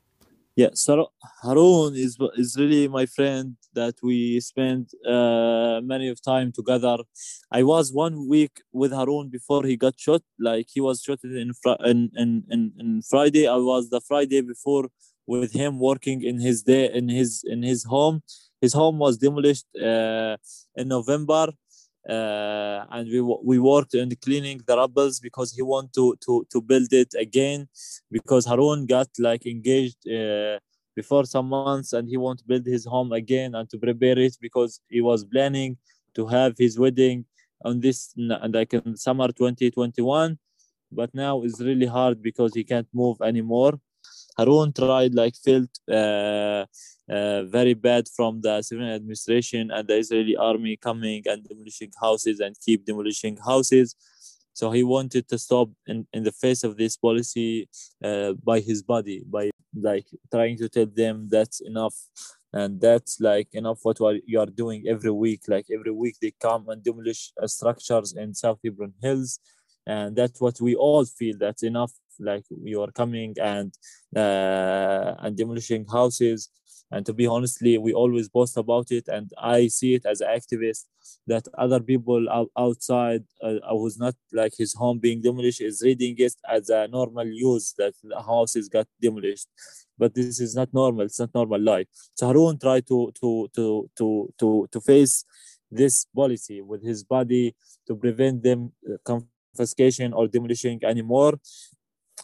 Yeah, 0.56 0.70
so 0.74 1.10
Harun 1.42 1.96
is 1.96 2.16
is 2.36 2.56
really 2.56 2.86
my 2.86 3.06
friend 3.06 3.56
that 3.74 3.96
we 4.04 4.38
spent 4.40 4.94
uh, 5.04 5.80
many 5.82 6.08
of 6.08 6.22
time 6.22 6.52
together. 6.52 6.98
I 7.50 7.64
was 7.64 7.92
one 7.92 8.28
week 8.28 8.54
with 8.72 8.92
Harun 8.92 9.30
before 9.30 9.64
he 9.64 9.76
got 9.76 9.98
shot. 9.98 10.22
Like 10.38 10.68
he 10.72 10.80
was 10.80 11.02
shot 11.02 11.18
in 11.24 11.50
in, 11.92 12.10
in, 12.22 12.44
in, 12.54 12.72
in 12.78 13.02
Friday. 13.02 13.48
I 13.48 13.56
was 13.56 13.90
the 13.90 14.00
Friday 14.00 14.42
before 14.42 14.90
with 15.26 15.52
him 15.54 15.80
working 15.80 16.22
in 16.22 16.38
his 16.38 16.62
day 16.62 16.88
in 16.92 17.08
his 17.08 17.42
in 17.44 17.62
his 17.64 17.82
home. 17.84 18.22
His 18.60 18.72
home 18.74 18.98
was 18.98 19.18
demolished 19.18 19.66
uh, 19.76 20.36
in 20.76 20.86
November, 20.88 21.52
uh, 22.08 22.84
and 22.90 23.08
we 23.08 23.20
we 23.20 23.58
worked 23.58 23.94
on 23.94 24.10
cleaning 24.22 24.60
the 24.66 24.76
rubbles 24.76 25.20
because 25.20 25.52
he 25.52 25.62
want 25.62 25.92
to 25.92 26.16
to 26.24 26.46
to 26.50 26.60
build 26.60 26.92
it 26.92 27.14
again 27.18 27.68
because 28.10 28.44
Harun 28.44 28.86
got 28.86 29.08
like 29.18 29.46
engaged 29.46 30.06
uh, 30.08 30.58
before 30.94 31.24
some 31.24 31.48
months 31.48 31.92
and 31.92 32.08
he 32.08 32.16
want 32.16 32.38
to 32.40 32.44
build 32.44 32.66
his 32.66 32.84
home 32.84 33.12
again 33.12 33.54
and 33.54 33.68
to 33.70 33.78
prepare 33.78 34.18
it 34.18 34.36
because 34.40 34.80
he 34.88 35.00
was 35.00 35.24
planning 35.24 35.76
to 36.14 36.26
have 36.26 36.54
his 36.58 36.78
wedding 36.78 37.24
on 37.64 37.80
this 37.80 38.12
n- 38.18 38.52
like 38.52 38.74
in 38.74 38.96
summer 38.96 39.28
2021 39.28 40.38
but 40.92 41.12
now 41.14 41.42
it's 41.42 41.60
really 41.60 41.86
hard 41.86 42.22
because 42.22 42.54
he 42.54 42.62
can't 42.62 42.88
move 42.92 43.20
anymore 43.22 43.80
Harun 44.36 44.72
tried 44.72 45.14
like 45.14 45.34
felt 45.36 45.70
uh, 45.90 46.66
uh, 47.08 47.44
very 47.44 47.74
bad 47.74 48.08
from 48.16 48.40
the 48.40 48.62
civilian 48.62 48.94
administration 48.94 49.70
and 49.70 49.86
the 49.86 49.96
Israeli 49.96 50.36
army 50.36 50.76
coming 50.76 51.22
and 51.26 51.44
demolishing 51.44 51.92
houses 52.00 52.40
and 52.40 52.56
keep 52.64 52.84
demolishing 52.84 53.36
houses. 53.36 53.94
So 54.54 54.70
he 54.70 54.84
wanted 54.84 55.28
to 55.28 55.38
stop 55.38 55.70
in, 55.86 56.06
in 56.12 56.22
the 56.22 56.32
face 56.32 56.62
of 56.64 56.76
this 56.76 56.96
policy 56.96 57.68
uh, 58.02 58.34
by 58.34 58.60
his 58.60 58.82
body, 58.82 59.24
by 59.26 59.50
like 59.74 60.06
trying 60.32 60.56
to 60.58 60.68
tell 60.68 60.86
them 60.86 61.28
that's 61.28 61.60
enough. 61.60 61.94
And 62.52 62.80
that's 62.80 63.20
like 63.20 63.48
enough 63.52 63.80
what 63.82 63.98
you 64.26 64.38
are 64.38 64.46
doing 64.46 64.84
every 64.88 65.10
week. 65.10 65.42
Like 65.48 65.66
every 65.74 65.90
week 65.90 66.16
they 66.22 66.32
come 66.40 66.68
and 66.68 66.82
demolish 66.84 67.32
uh, 67.42 67.48
structures 67.48 68.14
in 68.14 68.32
South 68.32 68.60
Hebron 68.64 68.94
Hills. 69.02 69.40
And 69.86 70.14
that's 70.14 70.40
what 70.40 70.60
we 70.60 70.76
all 70.76 71.04
feel 71.04 71.36
that's 71.38 71.64
enough. 71.64 71.92
Like 72.18 72.44
you 72.62 72.82
are 72.82 72.90
coming 72.92 73.34
and 73.40 73.72
uh, 74.16 75.14
and 75.18 75.36
demolishing 75.36 75.86
houses. 75.86 76.50
And 76.90 77.04
to 77.06 77.12
be 77.12 77.26
honestly, 77.26 77.76
we 77.78 77.92
always 77.92 78.28
boast 78.28 78.56
about 78.56 78.92
it, 78.92 79.08
and 79.08 79.32
I 79.38 79.66
see 79.68 79.94
it 79.94 80.06
as 80.06 80.20
an 80.20 80.28
activist 80.28 80.84
that 81.26 81.48
other 81.58 81.80
people 81.80 82.48
outside 82.56 83.24
uh, 83.42 83.54
who's 83.70 83.98
not 83.98 84.14
like 84.32 84.52
his 84.56 84.74
home 84.74 84.98
being 84.98 85.20
demolished 85.22 85.60
is 85.60 85.82
reading 85.82 86.14
it 86.18 86.34
as 86.48 86.68
a 86.68 86.86
normal 86.88 87.26
use 87.26 87.74
that 87.78 87.94
the 88.02 88.20
houses 88.22 88.68
got 88.68 88.86
demolished. 89.00 89.48
But 89.98 90.14
this 90.14 90.40
is 90.40 90.54
not 90.54 90.72
normal. 90.72 91.06
It's 91.06 91.18
not 91.18 91.34
normal 91.34 91.60
life. 91.60 91.86
So 92.14 92.26
Harun 92.26 92.58
tried 92.58 92.86
to 92.88 93.10
to 93.20 93.48
to 93.56 93.90
to 93.98 94.34
to 94.38 94.68
to 94.70 94.80
face 94.80 95.24
this 95.70 96.04
policy 96.14 96.60
with 96.62 96.82
his 96.84 97.02
body 97.02 97.54
to 97.86 97.96
prevent 97.96 98.42
them 98.42 98.72
uh, 98.88 98.96
confiscation 99.04 100.12
or 100.12 100.28
demolishing 100.28 100.80
anymore 100.84 101.40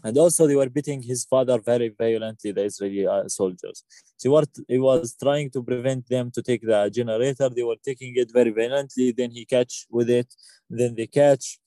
and 0.04 0.16
also 0.16 0.46
they 0.46 0.56
were 0.56 0.68
beating 0.68 1.02
his 1.02 1.24
father 1.24 1.58
very 1.58 1.88
violently 1.88 2.52
the 2.52 2.64
israeli 2.64 3.06
uh, 3.06 3.28
soldiers. 3.28 3.84
So 4.16 4.30
what 4.30 4.48
he 4.68 4.78
was 4.78 5.16
trying 5.22 5.50
to 5.50 5.62
prevent 5.62 6.08
them 6.08 6.30
to 6.32 6.42
take 6.42 6.62
the 6.62 6.90
generator. 6.90 7.48
They 7.48 7.62
were 7.62 7.80
taking 7.84 8.14
it 8.16 8.30
very 8.32 8.50
violently. 8.50 9.12
Then 9.12 9.30
he 9.30 9.44
catch 9.44 9.86
with 9.90 10.10
it. 10.10 10.28
Then 10.68 10.94
they 10.94 11.06
catch 11.06 11.58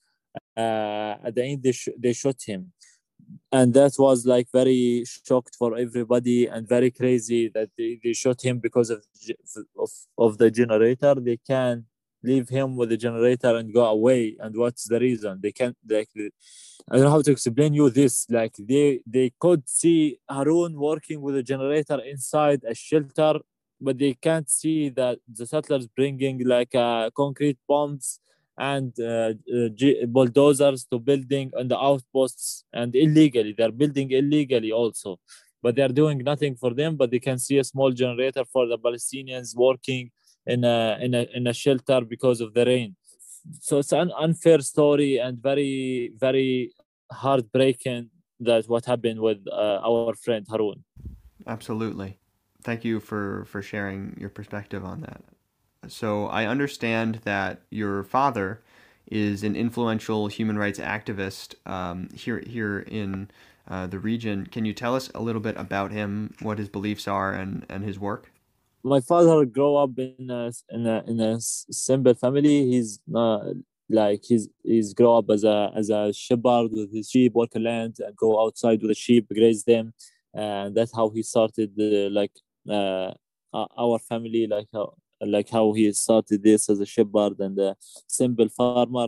uh, 0.57 1.15
at 1.23 1.35
the 1.35 1.43
end 1.43 1.63
they, 1.63 1.71
sh- 1.71 1.97
they 1.97 2.13
shot 2.13 2.37
him. 2.45 2.71
And 3.51 3.73
that 3.73 3.93
was 3.97 4.25
like 4.25 4.47
very 4.51 5.05
shocked 5.27 5.55
for 5.57 5.77
everybody 5.77 6.47
and 6.47 6.67
very 6.67 6.91
crazy 6.91 7.49
that 7.53 7.69
they, 7.77 7.99
they 8.03 8.13
shot 8.13 8.43
him 8.43 8.59
because 8.59 8.89
of, 8.89 9.03
of 9.79 9.89
of 10.17 10.37
the 10.37 10.51
generator. 10.51 11.15
They 11.15 11.37
can 11.37 11.85
leave 12.23 12.49
him 12.49 12.75
with 12.75 12.89
the 12.89 12.97
generator 12.97 13.55
and 13.57 13.73
go 13.73 13.85
away 13.85 14.35
and 14.39 14.55
what's 14.55 14.85
the 14.85 14.99
reason 14.99 15.39
they 15.41 15.51
can't 15.51 15.77
like 15.89 16.09
I 16.89 16.95
don't 16.95 17.05
know 17.05 17.11
how 17.11 17.21
to 17.21 17.31
explain 17.31 17.73
you 17.73 17.89
this. 17.89 18.27
Like 18.29 18.55
they 18.59 19.01
they 19.05 19.31
could 19.39 19.67
see 19.69 20.19
Harun 20.29 20.73
working 20.75 21.21
with 21.21 21.35
a 21.37 21.43
generator 21.43 21.99
inside 22.01 22.63
a 22.67 22.75
shelter, 22.75 23.39
but 23.79 23.97
they 23.97 24.13
can't 24.15 24.49
see 24.49 24.89
that 24.89 25.19
the 25.27 25.45
settlers 25.45 25.87
bringing 25.87 26.45
like 26.45 26.75
uh, 26.75 27.09
concrete 27.15 27.57
bombs 27.67 28.19
and 28.57 28.93
uh, 28.99 29.33
uh, 29.55 30.05
bulldozers 30.07 30.85
to 30.91 30.99
building 30.99 31.51
on 31.57 31.67
the 31.69 31.79
outposts 31.79 32.65
and 32.73 32.95
illegally. 32.95 33.55
They're 33.57 33.71
building 33.71 34.11
illegally 34.11 34.71
also, 34.71 35.19
but 35.61 35.75
they're 35.75 35.87
doing 35.87 36.17
nothing 36.19 36.55
for 36.55 36.73
them. 36.73 36.97
But 36.97 37.11
they 37.11 37.19
can 37.19 37.39
see 37.39 37.59
a 37.59 37.63
small 37.63 37.91
generator 37.91 38.43
for 38.51 38.67
the 38.67 38.77
Palestinians 38.77 39.55
working 39.55 40.11
in 40.45 40.63
a 40.63 40.97
in 41.01 41.13
a 41.13 41.27
in 41.33 41.47
a 41.47 41.53
shelter 41.53 42.01
because 42.01 42.41
of 42.41 42.53
the 42.53 42.65
rain 42.65 42.95
so 43.59 43.79
it's 43.79 43.91
an 43.91 44.11
unfair 44.17 44.59
story 44.59 45.17
and 45.17 45.41
very 45.41 46.11
very 46.17 46.71
heartbreaking 47.11 48.09
that 48.39 48.65
what 48.67 48.85
happened 48.85 49.19
with 49.19 49.39
uh, 49.51 49.79
our 49.83 50.13
friend 50.15 50.45
Harun. 50.49 50.83
Absolutely. 51.47 52.17
Thank 52.63 52.85
you 52.85 52.99
for, 52.99 53.45
for 53.45 53.61
sharing 53.61 54.15
your 54.19 54.29
perspective 54.29 54.85
on 54.85 55.01
that. 55.01 55.21
So, 55.87 56.27
I 56.27 56.45
understand 56.45 57.19
that 57.25 57.61
your 57.69 58.03
father 58.03 58.61
is 59.11 59.43
an 59.43 59.55
influential 59.55 60.27
human 60.27 60.57
rights 60.57 60.79
activist 60.79 61.55
um, 61.69 62.07
here 62.15 62.41
here 62.47 62.79
in 62.79 63.29
uh, 63.67 63.87
the 63.87 63.99
region. 63.99 64.45
Can 64.45 64.63
you 64.63 64.73
tell 64.73 64.95
us 64.95 65.11
a 65.13 65.21
little 65.21 65.41
bit 65.41 65.57
about 65.57 65.91
him, 65.91 66.35
what 66.41 66.57
his 66.57 66.69
beliefs 66.69 67.05
are, 67.05 67.33
and, 67.33 67.65
and 67.67 67.83
his 67.83 67.99
work? 67.99 68.31
My 68.83 68.99
father 68.99 69.45
grew 69.45 69.75
up 69.77 69.91
in 69.97 70.29
a 70.29 70.51
in 70.69 70.85
a, 70.85 71.03
in 71.07 71.19
a 71.21 71.39
simple 71.39 72.13
family. 72.13 72.65
He's 72.71 72.99
uh, 73.15 73.53
like 73.89 74.23
he's 74.27 74.49
he's 74.63 74.93
grow 74.93 75.19
up 75.19 75.29
as 75.29 75.43
a 75.45 75.71
as 75.75 75.89
a 75.89 76.11
shepherd 76.11 76.69
with 76.71 76.93
his 76.93 77.09
sheep, 77.09 77.33
work 77.33 77.51
land, 77.55 77.97
and 77.99 78.15
go 78.15 78.43
outside 78.43 78.81
with 78.81 78.89
the 78.89 78.95
sheep, 78.95 79.27
graze 79.33 79.63
them, 79.63 79.93
and 80.33 80.75
that's 80.75 80.93
how 80.93 81.09
he 81.09 81.23
started 81.23 81.71
uh, 81.79 82.09
like 82.11 82.31
uh, 82.69 83.13
our 83.53 83.99
family, 83.99 84.47
like 84.47 84.67
how 84.73 84.93
like 85.21 85.49
how 85.49 85.71
he 85.71 85.91
started 85.93 86.43
this 86.43 86.69
as 86.69 86.81
a 86.81 86.85
shepherd 86.85 87.39
and 87.39 87.57
a 87.59 87.75
simple 88.07 88.49
farmer. 88.49 89.07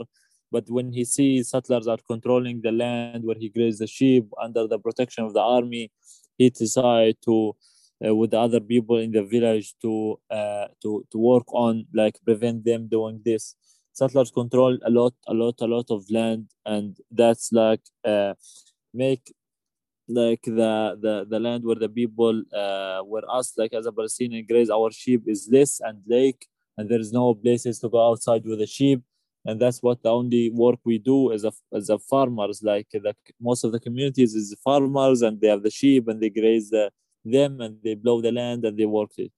But 0.51 0.70
when 0.70 0.94
he 0.94 1.03
sees 1.03 1.50
settlers 1.50 1.88
are 1.88 1.98
controlling 2.08 2.62
the 2.62 2.72
land 2.72 3.25
where 3.25 3.36
he 3.38 3.50
grazed 3.50 3.79
the 3.79 3.88
sheep 3.88 4.25
under 4.41 4.67
the 4.67 4.79
protection 4.79 5.25
of 5.25 5.34
the 5.34 5.41
army, 5.41 5.91
he 6.38 6.50
decided 6.50 7.17
to 7.25 7.55
with 8.02 8.32
the 8.32 8.40
other 8.40 8.60
people 8.60 8.98
in 8.98 9.12
the 9.12 9.24
village 9.24 9.75
to 9.82 10.20
uh, 10.30 10.68
to 10.82 11.06
to 11.12 11.18
work 11.18 11.48
on 11.54 11.86
like 11.94 12.20
prevent 12.24 12.66
them 12.66 12.88
doing 12.88 13.22
this. 13.24 13.56
Settlers 13.94 14.32
control 14.32 14.78
a 14.86 14.90
lot 14.90 15.14
a 15.28 15.34
lot 15.34 15.56
a 15.62 15.68
lot 15.68 15.90
of 15.90 16.04
land 16.10 16.50
and 16.66 16.98
that's 17.12 17.52
like 17.52 17.82
uh, 18.04 18.34
make 18.94 19.34
like 20.08 20.44
the, 20.44 20.98
the 21.02 21.25
the 21.30 21.40
land 21.40 21.64
where 21.64 21.75
the 21.75 21.90
people 21.90 22.44
uh, 22.54 23.00
where 23.02 23.24
us 23.30 23.54
like 23.58 23.74
as 23.74 23.88
a 23.88 23.92
palestinian 23.92 24.46
graze 24.46 24.70
our 24.70 24.92
sheep 24.92 25.24
is 25.25 25.48
this 25.48 25.80
and 25.80 26.04
lake 26.06 26.48
and 26.78 26.90
there 26.90 27.00
is 27.00 27.12
no 27.12 27.34
places 27.34 27.80
to 27.80 27.90
go 27.90 28.10
outside 28.10 28.46
with 28.46 28.60
the 28.60 28.68
sheep. 28.68 29.02
And 29.48 29.62
that's 29.62 29.84
what 29.84 30.02
the 30.02 30.10
only 30.10 30.50
work 30.50 30.80
we 30.84 30.98
do 30.98 31.32
as 31.32 31.44
a 31.44 31.52
as 31.72 31.90
a 31.90 32.00
farmers 32.00 32.62
like 32.64 32.88
the 32.92 33.14
most 33.40 33.64
of 33.64 33.72
the 33.72 33.80
communities 33.80 34.34
is 34.34 34.56
farmers 34.64 35.22
and 35.22 35.40
they 35.40 35.48
have 35.48 35.62
the 35.62 35.70
sheep 35.70 36.08
and 36.08 36.20
they 36.20 36.32
graze 36.32 36.72
the 36.72 36.92
them 37.25 37.62
and 37.62 37.77
they 37.84 37.96
blow 37.96 38.22
the 38.22 38.32
land 38.32 38.63
and 38.65 38.77
they 38.77 38.86
work 38.86 39.12
it. 39.17 39.32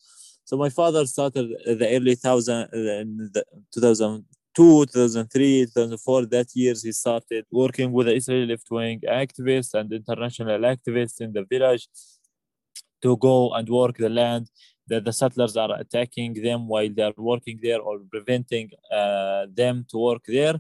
So 0.46 0.56
my 0.58 0.70
father 0.70 1.06
started 1.06 1.50
the 1.66 1.88
early 1.96 2.16
thousand, 2.16 2.70
in 2.74 3.30
the 3.34 3.44
2002, 3.74 4.86
2003, 4.86 5.66
2004. 5.66 6.26
That 6.28 6.48
years 6.56 6.84
he 6.84 6.92
started 6.92 7.46
working 7.52 7.92
with 7.92 8.08
the 8.08 8.16
Israeli 8.16 8.46
left 8.46 8.70
wing 8.72 9.02
activists 9.10 9.74
and 9.74 9.92
international 9.92 10.60
activists 10.60 11.20
in 11.20 11.34
the 11.34 11.44
village 11.44 11.88
to 13.02 13.18
go 13.18 13.52
and 13.54 13.68
work 13.68 13.98
the 13.98 14.10
land 14.10 14.50
that 14.88 15.04
the 15.04 15.14
settlers 15.14 15.58
are 15.58 15.74
attacking 15.78 16.34
them 16.42 16.68
while 16.68 16.90
they 16.90 17.04
are 17.04 17.14
working 17.18 17.60
there 17.62 17.82
or 17.82 18.00
preventing 18.10 18.70
uh, 18.92 19.46
them 19.54 19.86
to 19.90 19.98
work 19.98 20.24
there. 20.28 20.56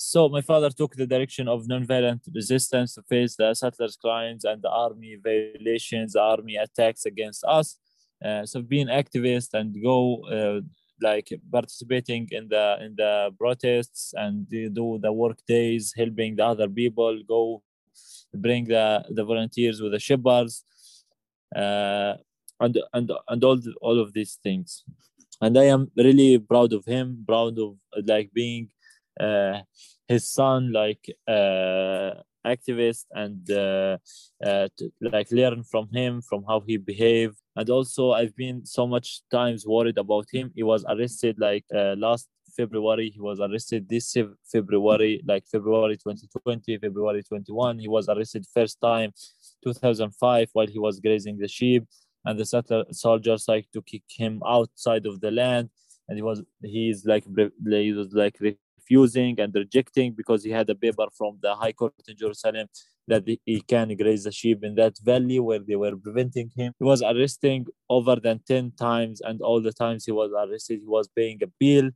So 0.00 0.28
my 0.28 0.42
father 0.42 0.70
took 0.70 0.94
the 0.94 1.08
direction 1.08 1.48
of 1.48 1.66
nonviolent 1.66 2.20
resistance 2.32 2.94
to 2.94 3.02
face 3.02 3.34
the 3.34 3.52
settlers' 3.52 3.96
crimes 3.96 4.44
and 4.44 4.62
the 4.62 4.70
army 4.70 5.16
violations, 5.20 6.14
army 6.14 6.54
attacks 6.54 7.04
against 7.04 7.42
us. 7.42 7.78
Uh, 8.24 8.46
so 8.46 8.62
being 8.62 8.86
activist 8.86 9.54
and 9.54 9.74
go 9.82 10.24
uh, 10.28 10.60
like 11.02 11.28
participating 11.50 12.28
in 12.30 12.46
the 12.48 12.78
in 12.80 12.94
the 12.96 13.34
protests 13.36 14.14
and 14.16 14.48
do 14.48 15.00
the 15.02 15.12
work 15.12 15.40
days, 15.48 15.92
helping 15.96 16.36
the 16.36 16.46
other 16.46 16.68
people, 16.68 17.20
go 17.26 17.60
bring 18.32 18.66
the 18.66 19.04
the 19.10 19.24
volunteers 19.24 19.80
with 19.80 19.90
the 19.90 19.98
shepherds, 19.98 20.64
uh, 21.56 22.14
and 22.60 22.78
and 22.92 23.10
and 23.26 23.42
all 23.42 23.58
all 23.80 23.98
of 23.98 24.12
these 24.12 24.38
things. 24.44 24.84
And 25.40 25.58
I 25.58 25.64
am 25.64 25.90
really 25.96 26.38
proud 26.38 26.72
of 26.72 26.84
him, 26.84 27.24
proud 27.26 27.58
of 27.58 27.76
like 28.06 28.30
being 28.32 28.70
uh, 29.20 29.60
his 30.06 30.30
son 30.30 30.72
like 30.72 31.04
uh, 31.26 32.14
activist 32.46 33.04
and 33.12 33.50
uh, 33.50 33.98
uh, 34.44 34.68
to, 34.76 34.90
like 35.00 35.30
learn 35.30 35.62
from 35.64 35.88
him 35.92 36.22
from 36.22 36.44
how 36.48 36.60
he 36.66 36.76
behaved. 36.76 37.36
And 37.56 37.68
also 37.70 38.12
i've 38.12 38.36
been 38.36 38.64
so 38.64 38.86
much 38.86 39.22
times 39.30 39.66
worried 39.66 39.98
about 39.98 40.26
him. 40.32 40.52
He 40.54 40.62
was 40.62 40.84
arrested 40.88 41.36
like 41.38 41.64
uh, 41.74 41.94
last 41.96 42.28
february. 42.56 43.10
He 43.10 43.20
was 43.20 43.40
arrested 43.40 43.88
this 43.88 44.16
february 44.52 45.22
like 45.26 45.44
february 45.46 45.96
2020 45.96 46.78
february 46.78 47.22
21 47.22 47.78
he 47.78 47.88
was 47.88 48.08
arrested 48.08 48.44
first 48.52 48.80
time 48.80 49.12
2005 49.64 50.48
while 50.52 50.66
he 50.66 50.78
was 50.78 51.00
grazing 51.00 51.38
the 51.38 51.48
sheep. 51.48 51.84
And 52.24 52.38
the 52.38 52.84
soldiers 52.92 53.44
like 53.48 53.68
to 53.72 53.80
kick 53.82 54.02
him 54.08 54.42
outside 54.46 55.06
of 55.06 55.20
the 55.20 55.30
land. 55.30 55.70
And 56.08 56.18
he 56.18 56.22
was 56.22 56.42
he's 56.62 57.04
like 57.06 57.24
he 57.66 57.92
was 57.92 58.12
like 58.12 58.36
refusing 58.88 59.38
and 59.40 59.54
rejecting 59.54 60.12
because 60.12 60.44
he 60.44 60.50
had 60.50 60.68
a 60.70 60.74
paper 60.74 61.06
from 61.16 61.38
the 61.42 61.54
high 61.54 61.72
court 61.72 61.92
in 62.08 62.16
jerusalem 62.16 62.66
that 63.06 63.24
he- 63.26 63.60
can 63.60 63.88
graze 63.96 64.24
the 64.24 64.32
sheep 64.32 64.64
in 64.64 64.74
that 64.74 64.94
valley 65.04 65.38
where 65.40 65.58
they 65.60 65.76
were 65.76 65.96
preventing 65.96 66.50
him 66.56 66.72
he 66.78 66.84
was 66.84 67.02
arresting 67.02 67.66
over 67.88 68.16
than 68.16 68.40
10 68.46 68.72
times 68.78 69.20
and 69.20 69.40
all 69.40 69.60
the 69.60 69.72
times 69.72 70.04
he 70.06 70.12
was 70.12 70.30
arrested 70.32 70.80
he 70.80 70.86
was 70.86 71.08
paying 71.08 71.38
a 71.42 71.46
bill 71.60 71.90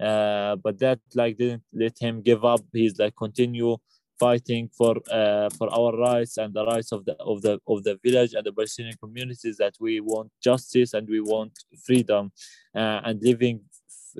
uh, 0.00 0.56
but 0.56 0.78
that 0.78 0.98
like 1.14 1.36
didn't 1.38 1.62
let 1.72 1.98
him 1.98 2.22
give 2.22 2.44
up 2.44 2.60
he's 2.72 2.98
like 2.98 3.14
continue 3.16 3.76
fighting 4.18 4.68
for 4.76 4.96
uh, 5.12 5.48
for 5.58 5.68
our 5.78 5.92
rights 5.98 6.38
and 6.38 6.54
the 6.54 6.64
rights 6.64 6.92
of 6.92 7.04
the 7.04 7.14
of 7.20 7.42
the 7.42 7.58
of 7.68 7.84
the 7.84 7.98
village 8.04 8.32
and 8.34 8.44
the 8.46 8.52
Palestinian 8.52 8.96
communities 9.02 9.56
that 9.58 9.74
we 9.80 10.00
want 10.00 10.30
justice 10.42 10.94
and 10.94 11.08
we 11.08 11.20
want 11.20 11.52
freedom 11.86 12.32
uh, 12.74 13.00
and 13.04 13.22
living 13.22 13.60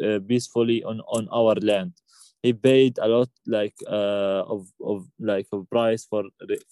uh, 0.05 0.19
peacefully 0.29 0.85
on 0.85 1.01
on 1.09 1.29
our 1.33 1.55
land. 1.71 1.93
He 2.43 2.53
paid 2.53 2.99
a 2.99 3.09
lot 3.09 3.29
like 3.47 3.75
uh, 3.89 4.43
of 4.47 4.69
of 4.81 5.07
like 5.19 5.47
of 5.53 5.69
price 5.71 6.05
for 6.05 6.25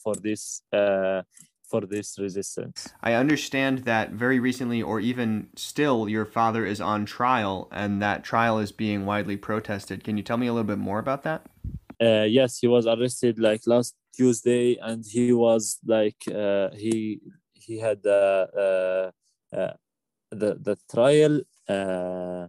for 0.03 0.15
this 0.15 0.63
uh, 0.73 1.23
for 1.71 1.81
this 1.83 2.19
resistance. 2.19 2.89
I 3.03 3.15
understand 3.15 3.81
that 3.81 4.11
very 4.11 4.39
recently, 4.39 4.83
or 4.83 5.01
even 5.01 5.49
still, 5.57 6.09
your 6.09 6.27
father 6.27 6.65
is 6.67 6.81
on 6.81 7.07
trial, 7.07 7.69
and 7.73 8.01
that 8.03 8.23
trial 8.23 8.59
is 8.59 8.73
being 8.73 9.07
widely 9.07 9.37
protested. 9.37 10.05
Can 10.05 10.17
you 10.17 10.23
tell 10.23 10.37
me 10.37 10.47
a 10.47 10.53
little 10.53 10.69
bit 10.69 10.79
more 10.79 10.99
about 10.99 11.23
that? 11.25 11.47
uh, 12.03 12.27
yes 12.29 12.59
he 12.59 12.67
was 12.67 12.87
arrested 12.87 13.39
like 13.39 13.63
last 13.67 13.95
tuesday 14.15 14.77
and 14.83 15.05
he 15.07 15.33
was 15.33 15.79
like 15.87 16.17
uh, 16.35 16.69
he 16.75 17.21
he 17.55 17.79
had 17.79 18.05
uh, 18.07 18.47
uh, 18.57 19.11
uh, 19.53 19.73
the 20.31 20.59
the 20.61 20.77
trial 20.91 21.41
uh, 21.69 22.47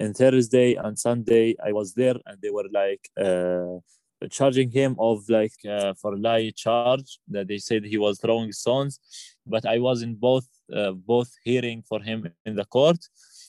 on 0.00 0.12
thursday 0.14 0.74
and 0.74 0.98
sunday 0.98 1.54
i 1.64 1.72
was 1.72 1.94
there 1.94 2.16
and 2.26 2.40
they 2.42 2.50
were 2.50 2.68
like 2.72 3.08
uh, 3.20 3.78
charging 4.30 4.70
him 4.70 4.96
of 4.98 5.28
like 5.28 5.54
uh, 5.68 5.94
for 6.00 6.14
a 6.14 6.18
lie 6.18 6.50
charge 6.54 7.18
that 7.28 7.48
they 7.48 7.58
said 7.58 7.84
he 7.84 7.98
was 7.98 8.18
throwing 8.20 8.52
stones 8.52 9.00
but 9.46 9.64
i 9.66 9.78
was 9.78 10.02
in 10.02 10.14
both 10.14 10.46
uh, 10.74 10.92
both 10.92 11.30
hearing 11.44 11.82
for 11.88 12.00
him 12.02 12.28
in 12.44 12.54
the 12.56 12.64
court 12.64 12.98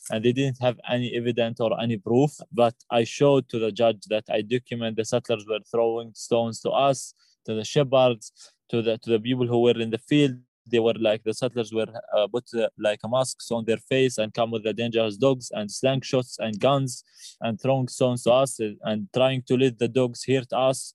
and 0.10 0.24
they 0.26 0.32
didn't 0.32 0.60
have 0.60 0.80
any 0.90 1.16
evidence 1.16 1.60
or 1.60 1.80
any 1.80 1.98
proof. 1.98 2.32
But 2.52 2.76
I 2.90 3.04
showed 3.04 3.48
to 3.50 3.60
the 3.60 3.72
judge 3.72 4.02
that 4.10 4.26
I 4.30 4.42
document 4.42 4.98
the 4.98 5.06
settlers 5.06 5.46
were 5.48 5.60
throwing 5.72 6.14
stones 6.14 6.60
to 6.62 6.72
us, 6.72 7.14
to 7.46 7.54
the 7.54 7.64
shepherds, 7.64 8.32
to 8.70 8.82
the 8.82 8.98
to 9.00 9.10
the 9.12 9.20
people 9.20 9.48
who 9.48 9.62
were 9.62 9.80
in 9.80 9.90
the 9.90 9.98
field. 9.98 10.38
They 10.70 10.80
were 10.80 10.94
like 11.00 11.24
the 11.24 11.34
settlers 11.34 11.72
were 11.74 11.88
uh, 12.16 12.28
put 12.28 12.46
uh, 12.54 12.70
like 12.78 13.00
masks 13.08 13.52
on 13.52 13.66
their 13.66 13.78
face 13.78 14.18
and 14.18 14.34
come 14.34 14.52
with 14.52 14.64
the 14.64 14.74
dangerous 14.74 15.18
dogs 15.18 15.52
and 15.52 15.72
slang 15.72 16.02
shots 16.02 16.38
and 16.40 16.60
guns 16.60 17.04
and 17.42 17.60
throwing 17.60 17.88
stones 17.88 18.24
to 18.24 18.32
us 18.32 18.60
and, 18.60 19.08
trying 19.14 19.42
to 19.44 19.58
let 19.58 19.80
the 19.80 19.88
dogs 19.88 20.24
hurt 20.26 20.52
us. 20.54 20.94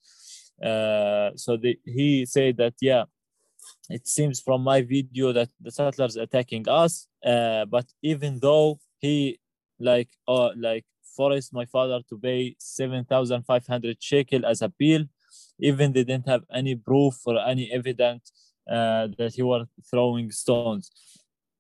Uh, 0.63 1.31
so 1.37 1.59
he 1.85 2.27
said 2.27 2.57
that 2.57 2.75
yeah, 2.81 3.05
it 3.91 4.07
seems 4.07 4.41
from 4.41 4.63
my 4.63 4.83
video 4.83 5.33
that 5.33 5.49
the 5.61 5.71
settlers 5.71 6.17
attacking 6.17 6.69
us. 6.69 7.09
Uh, 7.25 7.65
but 7.65 7.87
even 8.03 8.39
though 8.41 8.79
he 9.01 9.39
like 9.81 10.09
uh 10.29 10.51
like 10.57 10.85
forced 11.17 11.53
my 11.53 11.65
father 11.65 12.01
to 12.09 12.19
pay 12.19 12.55
7500 12.59 13.97
shekel 14.01 14.47
as 14.47 14.63
a 14.63 14.69
bill 14.69 15.05
even 15.59 15.93
they 15.93 16.05
didn't 16.05 16.29
have 16.29 16.43
any 16.53 16.75
proof 16.75 17.15
or 17.27 17.39
any 17.39 17.71
evidence 17.73 18.33
uh, 18.71 19.09
that 19.19 19.33
he 19.35 19.43
was 19.43 19.67
throwing 19.91 20.31
stones 20.31 20.91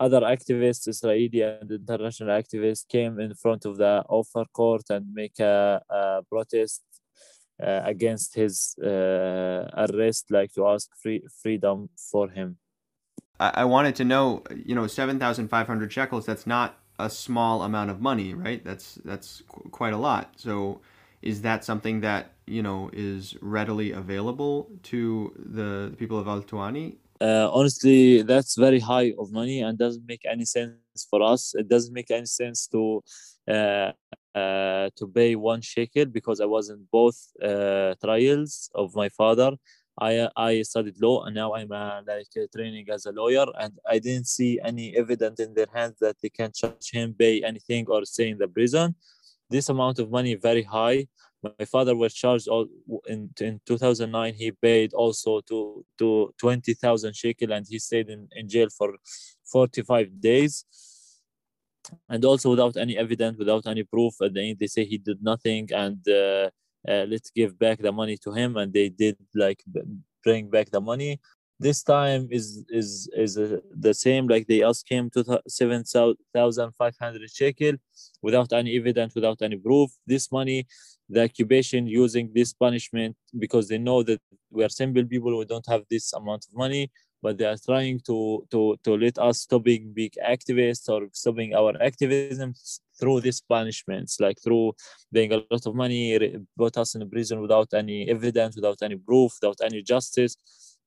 other 0.01 0.23
activists 0.23 0.89
israeli 0.89 1.41
and 1.43 1.71
international 1.71 2.31
activists 2.31 2.87
came 2.89 3.21
in 3.21 3.35
front 3.35 3.65
of 3.65 3.77
the 3.77 4.03
Ofer 4.09 4.45
court 4.53 4.83
and 4.91 5.07
make 5.13 5.39
a, 5.39 5.81
a 5.89 6.23
protest 6.29 6.83
uh, 7.63 7.83
against 7.85 8.35
his 8.35 8.77
uh, 8.83 9.69
arrest 9.77 10.31
like 10.31 10.53
to 10.53 10.67
ask 10.67 10.89
free 11.01 11.23
freedom 11.43 11.89
for 12.11 12.29
him 12.29 12.59
I, 13.41 13.51
I 13.55 13.65
wanted 13.65 13.95
to 13.97 14.05
know, 14.05 14.43
you 14.65 14.75
know, 14.75 14.87
seven 14.87 15.19
thousand 15.19 15.49
five 15.49 15.67
hundred 15.67 15.93
shekels. 15.93 16.27
That's 16.27 16.47
not 16.47 16.79
a 16.99 17.11
small 17.11 17.63
amount 17.63 17.91
of 17.91 18.01
money, 18.01 18.35
right? 18.35 18.65
That's 18.65 18.97
that's 19.05 19.43
qu- 19.49 19.69
quite 19.71 19.93
a 19.93 19.97
lot. 19.97 20.35
So, 20.37 20.81
is 21.25 21.41
that 21.41 21.65
something 21.65 22.01
that 22.03 22.33
you 22.47 22.63
know 22.63 22.91
is 22.93 23.37
readily 23.41 23.93
available 23.93 24.69
to 24.83 25.33
the, 25.57 25.95
people 25.97 26.19
of 26.19 26.27
Altuani? 26.27 26.97
Uh, 27.21 27.49
honestly 27.53 28.23
that's 28.23 28.57
very 28.57 28.81
high 28.81 29.13
of 29.19 29.33
money 29.33 29.63
and 29.63 29.79
doesn't 29.79 30.07
make 30.07 30.25
any 30.35 30.45
sense 30.45 31.07
for 31.09 31.23
us 31.23 31.55
it 31.55 31.69
doesn't 31.69 31.95
make 31.95 32.11
any 32.11 32.27
sense 32.27 32.67
to 32.67 33.03
uh, 33.49 33.93
uh, 34.35 34.91
to 34.97 35.07
pay 35.15 35.37
one 35.37 35.61
shekel 35.61 36.07
because 36.07 36.41
i 36.41 36.45
was 36.45 36.71
in 36.71 36.81
both 36.91 37.17
uh, 37.43 37.95
trials 38.05 38.69
of 38.75 38.95
my 38.95 39.09
father 39.09 39.53
I 40.01 40.29
I 40.37 40.63
studied 40.63 41.01
law 41.01 41.25
and 41.25 41.35
now 41.37 41.55
I'm 41.55 41.71
uh, 41.71 42.01
like 42.07 42.35
uh, 42.37 42.47
training 42.55 42.87
as 42.91 43.07
a 43.07 43.13
lawyer 43.13 43.47
and 43.61 43.73
I 43.89 44.01
didn't 44.01 44.27
see 44.27 44.59
any 44.71 44.97
evidence 44.97 45.39
in 45.39 45.55
their 45.55 45.71
hands 45.73 45.97
that 46.01 46.17
they 46.21 46.31
can 46.31 46.51
charge 46.53 46.91
him 46.91 47.15
pay 47.15 47.43
anything 47.45 47.87
or 47.89 48.05
stay 48.05 48.31
in 48.31 48.39
the 48.39 48.49
prison. 48.49 48.97
This 49.51 49.69
amount 49.69 49.99
of 49.99 50.11
money 50.11 50.35
very 50.35 50.63
high. 50.63 51.07
My 51.43 51.65
father 51.67 51.95
was 51.95 52.15
charged 52.15 52.49
all 52.49 52.67
in 53.07 53.31
in 53.41 53.61
2009. 53.67 54.35
He 54.35 54.51
paid 54.51 54.95
also 54.95 55.41
to 55.49 55.85
to 55.99 56.35
20,000 56.39 57.15
shekel 57.15 57.53
and 57.53 57.67
he 57.69 57.79
stayed 57.79 58.09
in, 58.09 58.29
in 58.33 58.49
jail 58.49 58.69
for 58.77 58.95
45 59.53 60.21
days. 60.21 60.65
And 62.09 62.25
also 62.25 62.51
without 62.51 62.79
any 62.79 62.97
evidence, 62.97 63.37
without 63.39 63.67
any 63.67 63.85
proof. 63.85 64.15
At 64.23 64.33
they 64.35 64.67
say 64.67 64.85
he 64.85 64.99
did 64.99 65.23
nothing 65.23 65.69
and. 65.73 66.07
Uh, 66.09 66.51
uh, 66.87 67.07
let's 67.09 67.31
give 67.31 67.59
back 67.59 67.79
the 67.79 67.91
money 67.91 68.19
to 68.19 68.31
him 68.31 68.59
and 68.59 68.71
they 68.71 68.91
did 68.91 69.17
like 69.35 69.65
bring 70.23 70.51
back 70.51 70.71
the 70.71 70.81
money 70.81 71.19
this 71.61 71.83
time 71.83 72.29
is 72.31 72.65
is 72.69 73.09
is 73.17 73.39
uh, 73.39 73.59
the 73.79 73.95
same 73.95 74.27
like 74.27 74.47
they 74.47 74.63
asked 74.63 74.89
him 74.89 75.11
to 75.11 75.41
7500 75.47 77.31
shekel 77.31 77.75
without 78.23 78.53
any 78.53 78.77
evidence 78.77 79.15
without 79.15 79.41
any 79.43 79.57
proof. 79.57 79.91
This 80.07 80.33
money 80.33 80.67
the 81.09 81.23
occupation 81.23 81.87
using 81.87 82.31
this 82.35 82.53
punishment 82.53 83.17
because 83.39 83.69
they 83.69 83.79
know 83.79 84.03
that 84.03 84.21
we 84.51 84.65
are 84.65 84.69
simple 84.69 85.05
people 85.05 85.37
we 85.39 85.45
don't 85.45 85.67
have 85.69 85.83
this 85.91 86.13
amount 86.15 86.47
of 86.47 86.57
money 86.57 86.91
but 87.23 87.39
they 87.39 87.45
are 87.45 87.57
trying 87.65 88.01
to 88.01 88.47
to 88.51 88.77
to 88.85 88.97
let 88.97 89.19
us 89.19 89.41
stopping 89.41 89.93
big 89.95 90.13
activists 90.27 90.89
or 90.89 91.09
stopping 91.13 91.55
our 91.55 91.73
activism 91.83 92.55
through 92.99 93.21
these 93.21 93.41
punishments 93.41 94.19
like 94.19 94.39
through 94.43 94.73
paying 95.13 95.33
a 95.33 95.43
lot 95.51 95.67
of 95.67 95.75
money 95.75 96.19
put 96.57 96.77
us 96.79 96.95
in 96.95 97.09
prison 97.11 97.41
without 97.41 97.73
any 97.75 98.09
evidence 98.09 98.57
without 98.57 98.81
any 98.83 98.97
proof 98.97 99.33
without 99.41 99.61
any 99.63 99.83
justice 99.83 100.37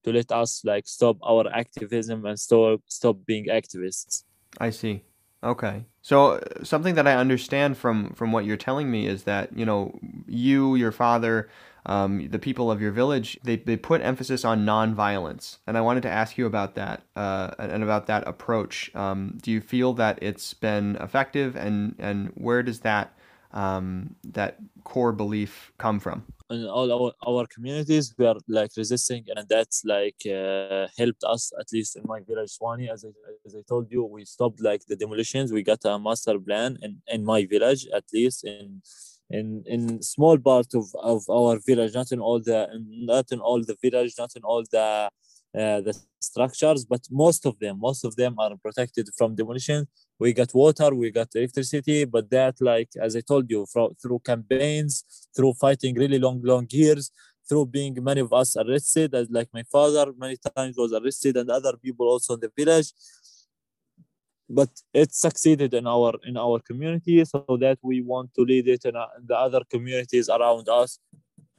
to 0.03 0.11
let 0.11 0.31
us 0.31 0.63
like 0.63 0.87
stop 0.87 1.17
our 1.23 1.47
activism 1.53 2.25
and 2.25 2.39
stop 2.39 2.81
stop 2.87 3.17
being 3.25 3.47
activists 3.47 4.23
I 4.59 4.69
see. 4.69 5.03
Okay. 5.43 5.85
So 6.01 6.41
something 6.63 6.95
that 6.95 7.07
I 7.07 7.15
understand 7.15 7.77
from 7.77 8.11
from 8.13 8.31
what 8.31 8.45
you're 8.45 8.57
telling 8.57 8.89
me 8.89 9.07
is 9.07 9.23
that 9.23 9.55
you 9.55 9.65
know 9.65 9.99
you, 10.25 10.75
your 10.75 10.91
father, 10.91 11.49
um, 11.85 12.27
the 12.29 12.39
people 12.39 12.71
of 12.71 12.81
your 12.81 12.91
village, 12.91 13.37
they 13.43 13.57
they 13.57 13.77
put 13.77 14.01
emphasis 14.01 14.43
on 14.43 14.65
nonviolence, 14.65 15.57
and 15.67 15.77
I 15.77 15.81
wanted 15.81 16.01
to 16.03 16.09
ask 16.09 16.37
you 16.37 16.45
about 16.45 16.75
that 16.75 17.03
uh, 17.15 17.51
and 17.59 17.83
about 17.83 18.07
that 18.07 18.27
approach. 18.27 18.93
Um, 18.95 19.37
do 19.41 19.51
you 19.51 19.61
feel 19.61 19.93
that 19.93 20.17
it's 20.21 20.53
been 20.53 20.95
effective, 20.95 21.55
and 21.55 21.95
and 21.99 22.29
where 22.29 22.63
does 22.63 22.79
that 22.79 23.13
um, 23.51 24.15
that 24.23 24.57
core 24.83 25.11
belief 25.11 25.71
come 25.77 25.99
from? 25.99 26.25
in 26.49 26.65
all 26.65 26.91
our, 26.91 27.11
our 27.27 27.45
communities 27.47 28.13
we 28.17 28.25
are 28.25 28.37
like 28.47 28.71
resisting 28.77 29.25
and 29.35 29.47
that's 29.49 29.83
like 29.83 30.15
uh, 30.25 30.87
helped 30.97 31.23
us 31.25 31.51
at 31.59 31.67
least 31.73 31.97
in 31.97 32.03
my 32.05 32.21
village 32.21 32.57
Twani. 32.57 32.89
As 32.89 33.03
I, 33.03 33.09
as 33.45 33.55
I 33.55 33.61
told 33.67 33.91
you 33.91 34.03
we 34.05 34.23
stopped 34.25 34.61
like 34.61 34.85
the 34.87 34.95
demolitions. 34.95 35.51
We 35.51 35.63
got 35.63 35.83
a 35.83 35.99
master 35.99 36.39
plan 36.39 36.77
in, 36.81 37.01
in 37.07 37.25
my 37.25 37.45
village 37.45 37.85
at 37.93 38.05
least 38.13 38.45
in 38.45 38.81
in 39.29 39.63
in 39.65 40.01
small 40.01 40.37
part 40.37 40.67
of, 40.73 40.85
of 41.01 41.29
our 41.29 41.59
village. 41.65 41.93
Not 41.93 42.11
in 42.11 42.19
all 42.19 42.39
the 42.39 42.67
not 42.87 43.31
in 43.31 43.39
all 43.39 43.61
the 43.61 43.75
village 43.81 44.13
not 44.17 44.31
in 44.35 44.43
all 44.43 44.63
the 44.71 45.09
uh, 45.55 45.81
the 45.81 45.93
structures 46.19 46.85
but 46.85 47.01
most 47.09 47.45
of 47.45 47.57
them 47.59 47.79
most 47.79 48.03
of 48.03 48.15
them 48.15 48.35
are 48.39 48.55
protected 48.57 49.07
from 49.17 49.35
demolition. 49.35 49.87
We 50.19 50.33
got 50.33 50.53
water 50.53 50.93
we 50.93 51.11
got 51.11 51.29
electricity 51.35 52.05
but 52.05 52.29
that 52.31 52.55
like 52.59 52.89
as 52.99 53.15
i 53.15 53.21
told 53.21 53.49
you 53.49 53.65
from, 53.71 53.93
through 54.01 54.19
campaigns 54.25 55.05
through 55.35 55.53
fighting 55.53 55.95
really 55.95 56.19
long 56.19 56.41
long 56.43 56.67
years 56.69 57.11
through 57.47 57.65
being 57.67 57.97
many 58.03 58.21
of 58.21 58.33
us 58.33 58.55
arrested 58.57 59.15
as 59.15 59.29
like 59.29 59.49
my 59.53 59.63
father 59.63 60.13
many 60.17 60.37
times 60.55 60.75
was 60.77 60.93
arrested 60.93 61.37
and 61.37 61.49
other 61.49 61.73
people 61.77 62.07
also 62.07 62.33
in 62.33 62.39
the 62.39 62.51
village. 62.57 62.91
But 64.49 64.69
it 64.93 65.13
succeeded 65.13 65.73
in 65.73 65.87
our 65.87 66.13
in 66.25 66.37
our 66.37 66.59
community 66.59 67.23
so 67.25 67.45
that 67.59 67.79
we 67.81 68.01
want 68.01 68.33
to 68.35 68.41
lead 68.41 68.67
it 68.67 68.85
in, 68.85 68.95
uh, 68.95 69.07
in 69.17 69.27
the 69.27 69.35
other 69.35 69.61
communities 69.69 70.29
around 70.29 70.69
us 70.69 70.99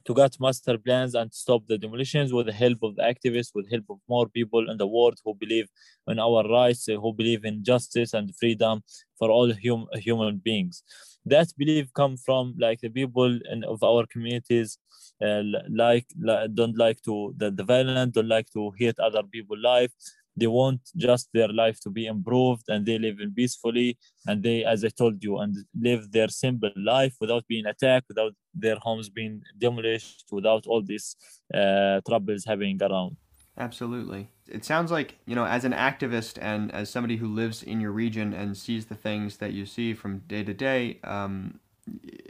to 0.09 0.15
get 0.15 0.39
master 0.39 0.75
plans 0.79 1.13
and 1.13 1.31
stop 1.31 1.61
the 1.67 1.77
demolitions 1.77 2.33
with 2.33 2.47
the 2.47 2.51
help 2.51 2.79
of 2.81 2.95
the 2.95 3.03
activists 3.03 3.51
with 3.53 3.65
the 3.65 3.75
help 3.75 3.85
of 3.91 3.99
more 4.09 4.27
people 4.27 4.67
in 4.71 4.77
the 4.79 4.87
world 4.87 5.19
who 5.23 5.35
believe 5.35 5.67
in 6.07 6.17
our 6.17 6.41
rights 6.49 6.89
uh, 6.89 6.95
who 6.95 7.13
believe 7.13 7.45
in 7.45 7.63
justice 7.63 8.15
and 8.15 8.35
freedom 8.35 8.81
for 9.19 9.29
all 9.29 9.53
hum, 9.63 9.85
human 9.93 10.37
beings. 10.37 10.81
That 11.25 11.49
belief 11.55 11.93
come 11.93 12.17
from 12.17 12.55
like 12.57 12.81
the 12.81 12.89
people 12.89 13.39
in, 13.51 13.63
of 13.63 13.83
our 13.83 14.07
communities 14.07 14.79
uh, 15.23 15.43
like, 15.69 16.07
like 16.19 16.55
don't 16.55 16.77
like 16.77 17.01
to 17.03 17.35
the, 17.37 17.51
the 17.51 18.09
don't 18.11 18.27
like 18.27 18.49
to 18.53 18.71
hate 18.79 18.97
other 18.99 19.21
people 19.21 19.61
life 19.61 19.91
they 20.35 20.47
want 20.47 20.81
just 20.95 21.29
their 21.33 21.49
life 21.49 21.79
to 21.81 21.89
be 21.89 22.05
improved 22.05 22.63
and 22.67 22.85
they 22.85 22.97
live 22.97 23.19
in 23.19 23.33
peacefully 23.33 23.97
and 24.27 24.43
they 24.43 24.63
as 24.63 24.83
i 24.83 24.89
told 24.89 25.23
you 25.23 25.37
and 25.39 25.55
live 25.79 26.11
their 26.11 26.29
simple 26.29 26.71
life 26.77 27.15
without 27.19 27.45
being 27.47 27.65
attacked 27.65 28.07
without 28.07 28.33
their 28.53 28.77
homes 28.77 29.09
being 29.09 29.41
demolished 29.57 30.25
without 30.31 30.65
all 30.67 30.81
these 30.81 31.15
uh, 31.53 31.99
troubles 32.07 32.43
having 32.45 32.81
around 32.81 33.15
Absolutely. 33.59 34.29
It 34.47 34.63
sounds 34.63 34.89
like, 34.89 35.17
you 35.25 35.35
know, 35.35 35.45
as 35.45 35.65
an 35.65 35.73
activist 35.73 36.37
and 36.41 36.71
as 36.71 36.89
somebody 36.89 37.17
who 37.17 37.27
lives 37.27 37.61
in 37.61 37.81
your 37.81 37.91
region 37.91 38.33
and 38.33 38.55
sees 38.55 38.85
the 38.85 38.95
things 38.95 39.37
that 39.37 39.51
you 39.51 39.65
see 39.65 39.93
from 39.93 40.19
day 40.19 40.45
to 40.45 40.53
day, 40.53 40.99
um, 41.03 41.59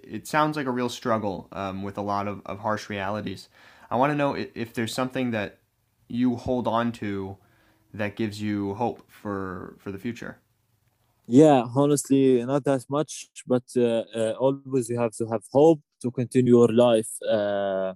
it 0.03 0.27
sounds 0.27 0.57
like 0.57 0.65
a 0.65 0.71
real 0.71 0.89
struggle 0.89 1.47
um, 1.51 1.83
with 1.83 1.97
a 1.97 2.01
lot 2.01 2.27
of, 2.27 2.41
of 2.47 2.59
harsh 2.59 2.89
realities. 2.89 3.47
I 3.91 3.95
want 3.95 4.11
to 4.11 4.15
know 4.15 4.33
if, 4.33 4.49
if 4.55 4.73
there's 4.73 4.93
something 4.93 5.29
that 5.31 5.59
you 6.07 6.35
hold 6.35 6.67
on 6.67 6.91
to 6.93 7.37
that 7.93 8.15
gives 8.15 8.41
you 8.41 8.73
hope 8.75 9.03
for, 9.09 9.75
for 9.79 9.91
the 9.91 9.97
future. 9.97 10.39
yeah 11.27 11.63
honestly 11.75 12.43
not 12.43 12.63
that 12.63 12.83
much 12.89 13.29
but 13.45 13.63
uh, 13.77 14.03
uh, 14.15 14.33
always 14.39 14.89
you 14.89 14.99
have 14.99 15.11
to 15.11 15.27
have 15.27 15.43
hope 15.51 15.79
to 16.01 16.09
continue 16.09 16.57
your 16.57 16.69
life 16.69 17.11
uh, 17.29 17.93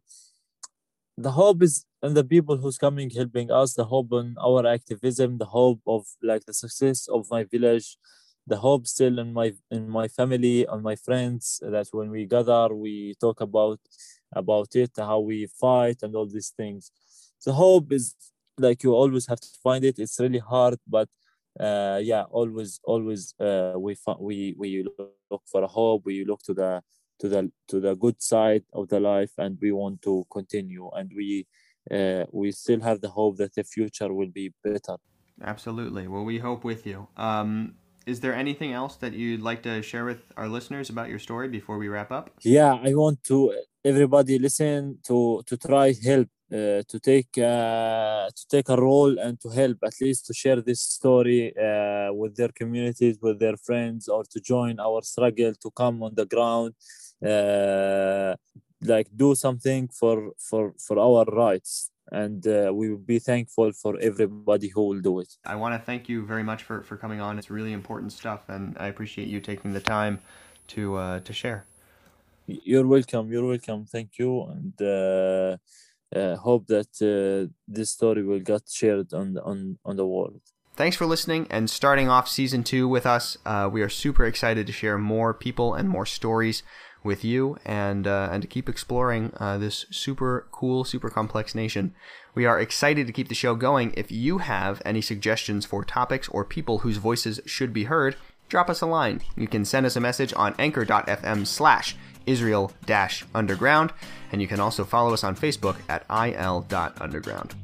the 1.18 1.32
hope 1.32 1.64
is 1.64 1.86
in 2.04 2.14
the 2.14 2.24
people 2.24 2.58
who's 2.58 2.78
coming 2.78 3.10
helping 3.10 3.50
us 3.52 3.74
the 3.74 3.86
hope 3.86 4.12
in 4.14 4.36
our 4.40 4.68
activism 4.68 5.38
the 5.38 5.46
hope 5.46 5.82
of 5.88 6.06
like 6.22 6.46
the 6.46 6.54
success 6.54 7.08
of 7.08 7.26
my 7.32 7.44
village 7.44 7.98
the 8.46 8.58
hope 8.58 8.86
still 8.86 9.18
in 9.20 9.34
my 9.34 9.54
in 9.72 9.90
my 9.90 10.08
family 10.08 10.66
and 10.66 10.84
my 10.84 10.96
friends 10.96 11.60
that 11.62 11.88
when 11.92 12.10
we 12.12 12.26
gather 12.26 12.76
we 12.76 13.16
talk 13.20 13.42
about 13.42 13.80
about 14.36 14.76
it 14.76 14.92
how 14.98 15.20
we 15.20 15.48
fight 15.60 15.98
and 16.04 16.16
all 16.16 16.28
these 16.28 16.54
things 16.56 16.92
the 17.46 17.54
hope 17.54 17.92
is 17.92 18.16
like 18.58 18.84
you 18.84 18.94
always 18.94 19.28
have 19.28 19.40
to 19.40 19.48
find 19.64 19.84
it 19.84 20.00
it's 20.00 20.20
really 20.20 20.40
hard 20.40 20.78
but 20.88 21.10
uh, 21.60 22.00
yeah 22.02 22.24
always 22.30 22.80
always 22.84 23.34
uh, 23.40 23.74
we 23.78 23.96
we 24.20 24.56
we 24.58 24.86
look 25.32 25.44
for 25.52 25.64
a 25.64 25.68
hope 25.68 26.02
we 26.06 26.26
look 26.26 26.42
to 26.44 26.54
the 26.54 26.82
to 27.20 27.30
the 27.30 27.52
to 27.68 27.80
the 27.80 27.96
good 27.96 28.22
side 28.22 28.64
of 28.74 28.88
the 28.90 29.00
life 29.00 29.32
and 29.38 29.58
we 29.62 29.72
want 29.72 30.02
to 30.02 30.26
continue 30.32 30.90
and 30.94 31.12
we 31.16 31.46
uh, 31.92 32.24
we 32.32 32.52
still 32.52 32.80
have 32.80 33.02
the 33.02 33.10
hope 33.10 33.38
that 33.38 33.54
the 33.56 33.64
future 33.64 34.14
will 34.14 34.32
be 34.34 34.54
better 34.64 34.98
Absolutely. 35.42 36.08
Well, 36.08 36.24
we 36.24 36.38
hope 36.38 36.64
with 36.64 36.86
you. 36.86 37.08
Um, 37.18 37.76
is 38.06 38.20
there 38.20 38.36
anything 38.36 38.74
else 38.74 38.98
that 38.98 39.14
you'd 39.14 39.42
like 39.42 39.64
to 39.64 39.82
share 39.82 40.06
with 40.06 40.22
our 40.38 40.48
listeners 40.48 40.90
about 40.90 41.10
your 41.10 41.20
story 41.20 41.48
before 41.48 41.78
we 41.78 41.88
wrap 41.88 42.12
up? 42.12 42.30
yeah 42.44 42.74
i 42.84 42.94
want 42.94 43.24
to 43.24 43.54
everybody 43.86 44.38
listen 44.38 44.98
to 45.04 45.42
to 45.46 45.56
try 45.58 45.94
help 46.04 46.28
uh, 46.54 46.84
to 46.88 47.00
take 47.00 47.38
uh, 47.38 48.30
to 48.38 48.44
take 48.48 48.70
a 48.70 48.76
role 48.76 49.18
and 49.20 49.40
to 49.42 49.50
help 49.50 49.78
at 49.84 49.96
least 50.02 50.26
to 50.28 50.34
share 50.34 50.62
this 50.62 50.82
story 50.82 51.54
uh, 51.58 52.14
with 52.14 52.36
their 52.36 52.50
communities 52.50 53.18
with 53.22 53.40
their 53.40 53.58
friends 53.58 54.08
or 54.08 54.24
to 54.24 54.40
join 54.40 54.80
our 54.80 55.02
struggle 55.02 55.54
to 55.64 55.70
come 55.72 56.04
on 56.04 56.14
the 56.16 56.26
ground 56.26 56.74
uh, 57.26 58.36
like 58.82 59.08
do 59.16 59.36
something 59.36 59.88
for 59.88 60.32
for 60.38 60.74
for 60.78 61.00
our 61.00 61.26
rights. 61.26 61.90
And 62.12 62.46
uh, 62.46 62.72
we 62.74 62.90
will 62.90 63.06
be 63.14 63.18
thankful 63.18 63.72
for 63.72 63.98
everybody 64.00 64.68
who 64.68 64.84
will 64.90 65.00
do 65.00 65.20
it. 65.20 65.30
I 65.46 65.56
want 65.56 65.74
to 65.74 65.84
thank 65.84 66.10
you 66.10 66.26
very 66.26 66.44
much 66.44 66.62
for, 66.64 66.84
for 66.84 66.98
coming 66.98 67.22
on. 67.22 67.40
It's 67.40 67.50
really 67.50 67.72
important 67.72 68.12
stuff, 68.12 68.42
and 68.50 68.76
I 68.78 68.88
appreciate 68.88 69.30
you 69.30 69.40
taking 69.40 69.72
the 69.72 69.80
time 69.80 70.20
to 70.68 70.96
uh, 70.96 71.20
to 71.22 71.34
share. 71.34 71.66
you're 72.46 72.86
welcome. 72.86 73.32
You're 73.32 73.48
welcome. 73.48 73.86
Thank 73.86 74.20
you. 74.20 74.44
And 74.44 74.74
uh, 76.16 76.36
hope 76.38 76.68
that 76.68 76.92
uh, 77.02 77.52
this 77.68 77.90
story 77.92 78.24
will 78.24 78.40
get 78.40 78.64
shared 78.70 79.14
on 79.14 79.34
the, 79.34 79.44
on 79.44 79.78
on 79.86 79.96
the 79.96 80.06
world 80.06 80.42
Thanks 80.76 80.98
for 80.98 81.06
listening 81.06 81.46
and 81.52 81.70
starting 81.70 82.10
off 82.10 82.28
season 82.28 82.64
two 82.64 82.88
with 82.88 83.06
us. 83.06 83.38
Uh, 83.46 83.70
we 83.72 83.84
are 83.84 83.90
super 83.90 84.26
excited 84.26 84.66
to 84.66 84.74
share 84.74 84.98
more 84.98 85.32
people 85.32 85.76
and 85.76 85.88
more 85.88 86.08
stories 86.08 86.64
with 87.04 87.24
you 87.24 87.58
and 87.64 88.08
uh, 88.08 88.30
and 88.32 88.42
to 88.42 88.48
keep 88.48 88.68
exploring 88.68 89.32
uh, 89.38 89.60
this 89.60 89.86
super 89.92 90.48
cool, 90.52 90.84
super 90.84 91.12
complex 91.12 91.54
nation. 91.54 91.94
We 92.34 92.48
are 92.48 92.60
excited 92.60 93.06
to 93.06 93.14
keep 93.14 93.28
the 93.28 93.36
show 93.36 93.54
going. 93.54 93.94
If 93.96 94.12
you 94.12 94.40
have 94.40 94.82
any 94.84 95.02
suggestions 95.02 95.64
for 95.64 95.86
topics 95.86 96.28
or 96.30 96.44
people 96.44 96.80
whose 96.80 96.98
voices 96.98 97.40
should 97.46 97.72
be 97.72 97.84
heard, 97.84 98.16
drop 98.50 98.68
us 98.68 98.82
a 98.82 98.88
line. 98.88 99.22
You 99.36 99.48
can 99.48 99.66
send 99.66 99.86
us 99.86 99.96
a 99.96 100.02
message 100.02 100.34
on 100.36 100.56
anchor.fm 100.58 101.46
slash 101.46 101.96
Israel 102.26 102.72
underground, 103.34 103.92
and 104.32 104.42
you 104.42 104.48
can 104.48 104.60
also 104.60 104.84
follow 104.84 105.14
us 105.14 105.24
on 105.24 105.36
Facebook 105.36 105.78
at 105.90 106.06
il.underground. 106.10 107.56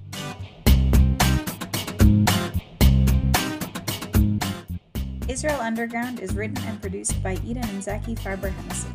Israel 5.27 5.61
Underground 5.61 6.19
is 6.19 6.33
written 6.33 6.57
and 6.65 6.81
produced 6.81 7.21
by 7.21 7.33
Eden 7.45 7.63
and 7.63 7.83
Zaki 7.83 8.15
Farber 8.15 8.51
Hennessy. 8.51 8.89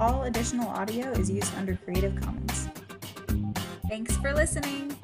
All 0.00 0.24
additional 0.24 0.68
audio 0.68 1.10
is 1.12 1.30
used 1.30 1.54
under 1.56 1.76
Creative 1.76 2.14
Commons. 2.20 2.68
Thanks 3.88 4.16
for 4.16 4.34
listening. 4.34 4.95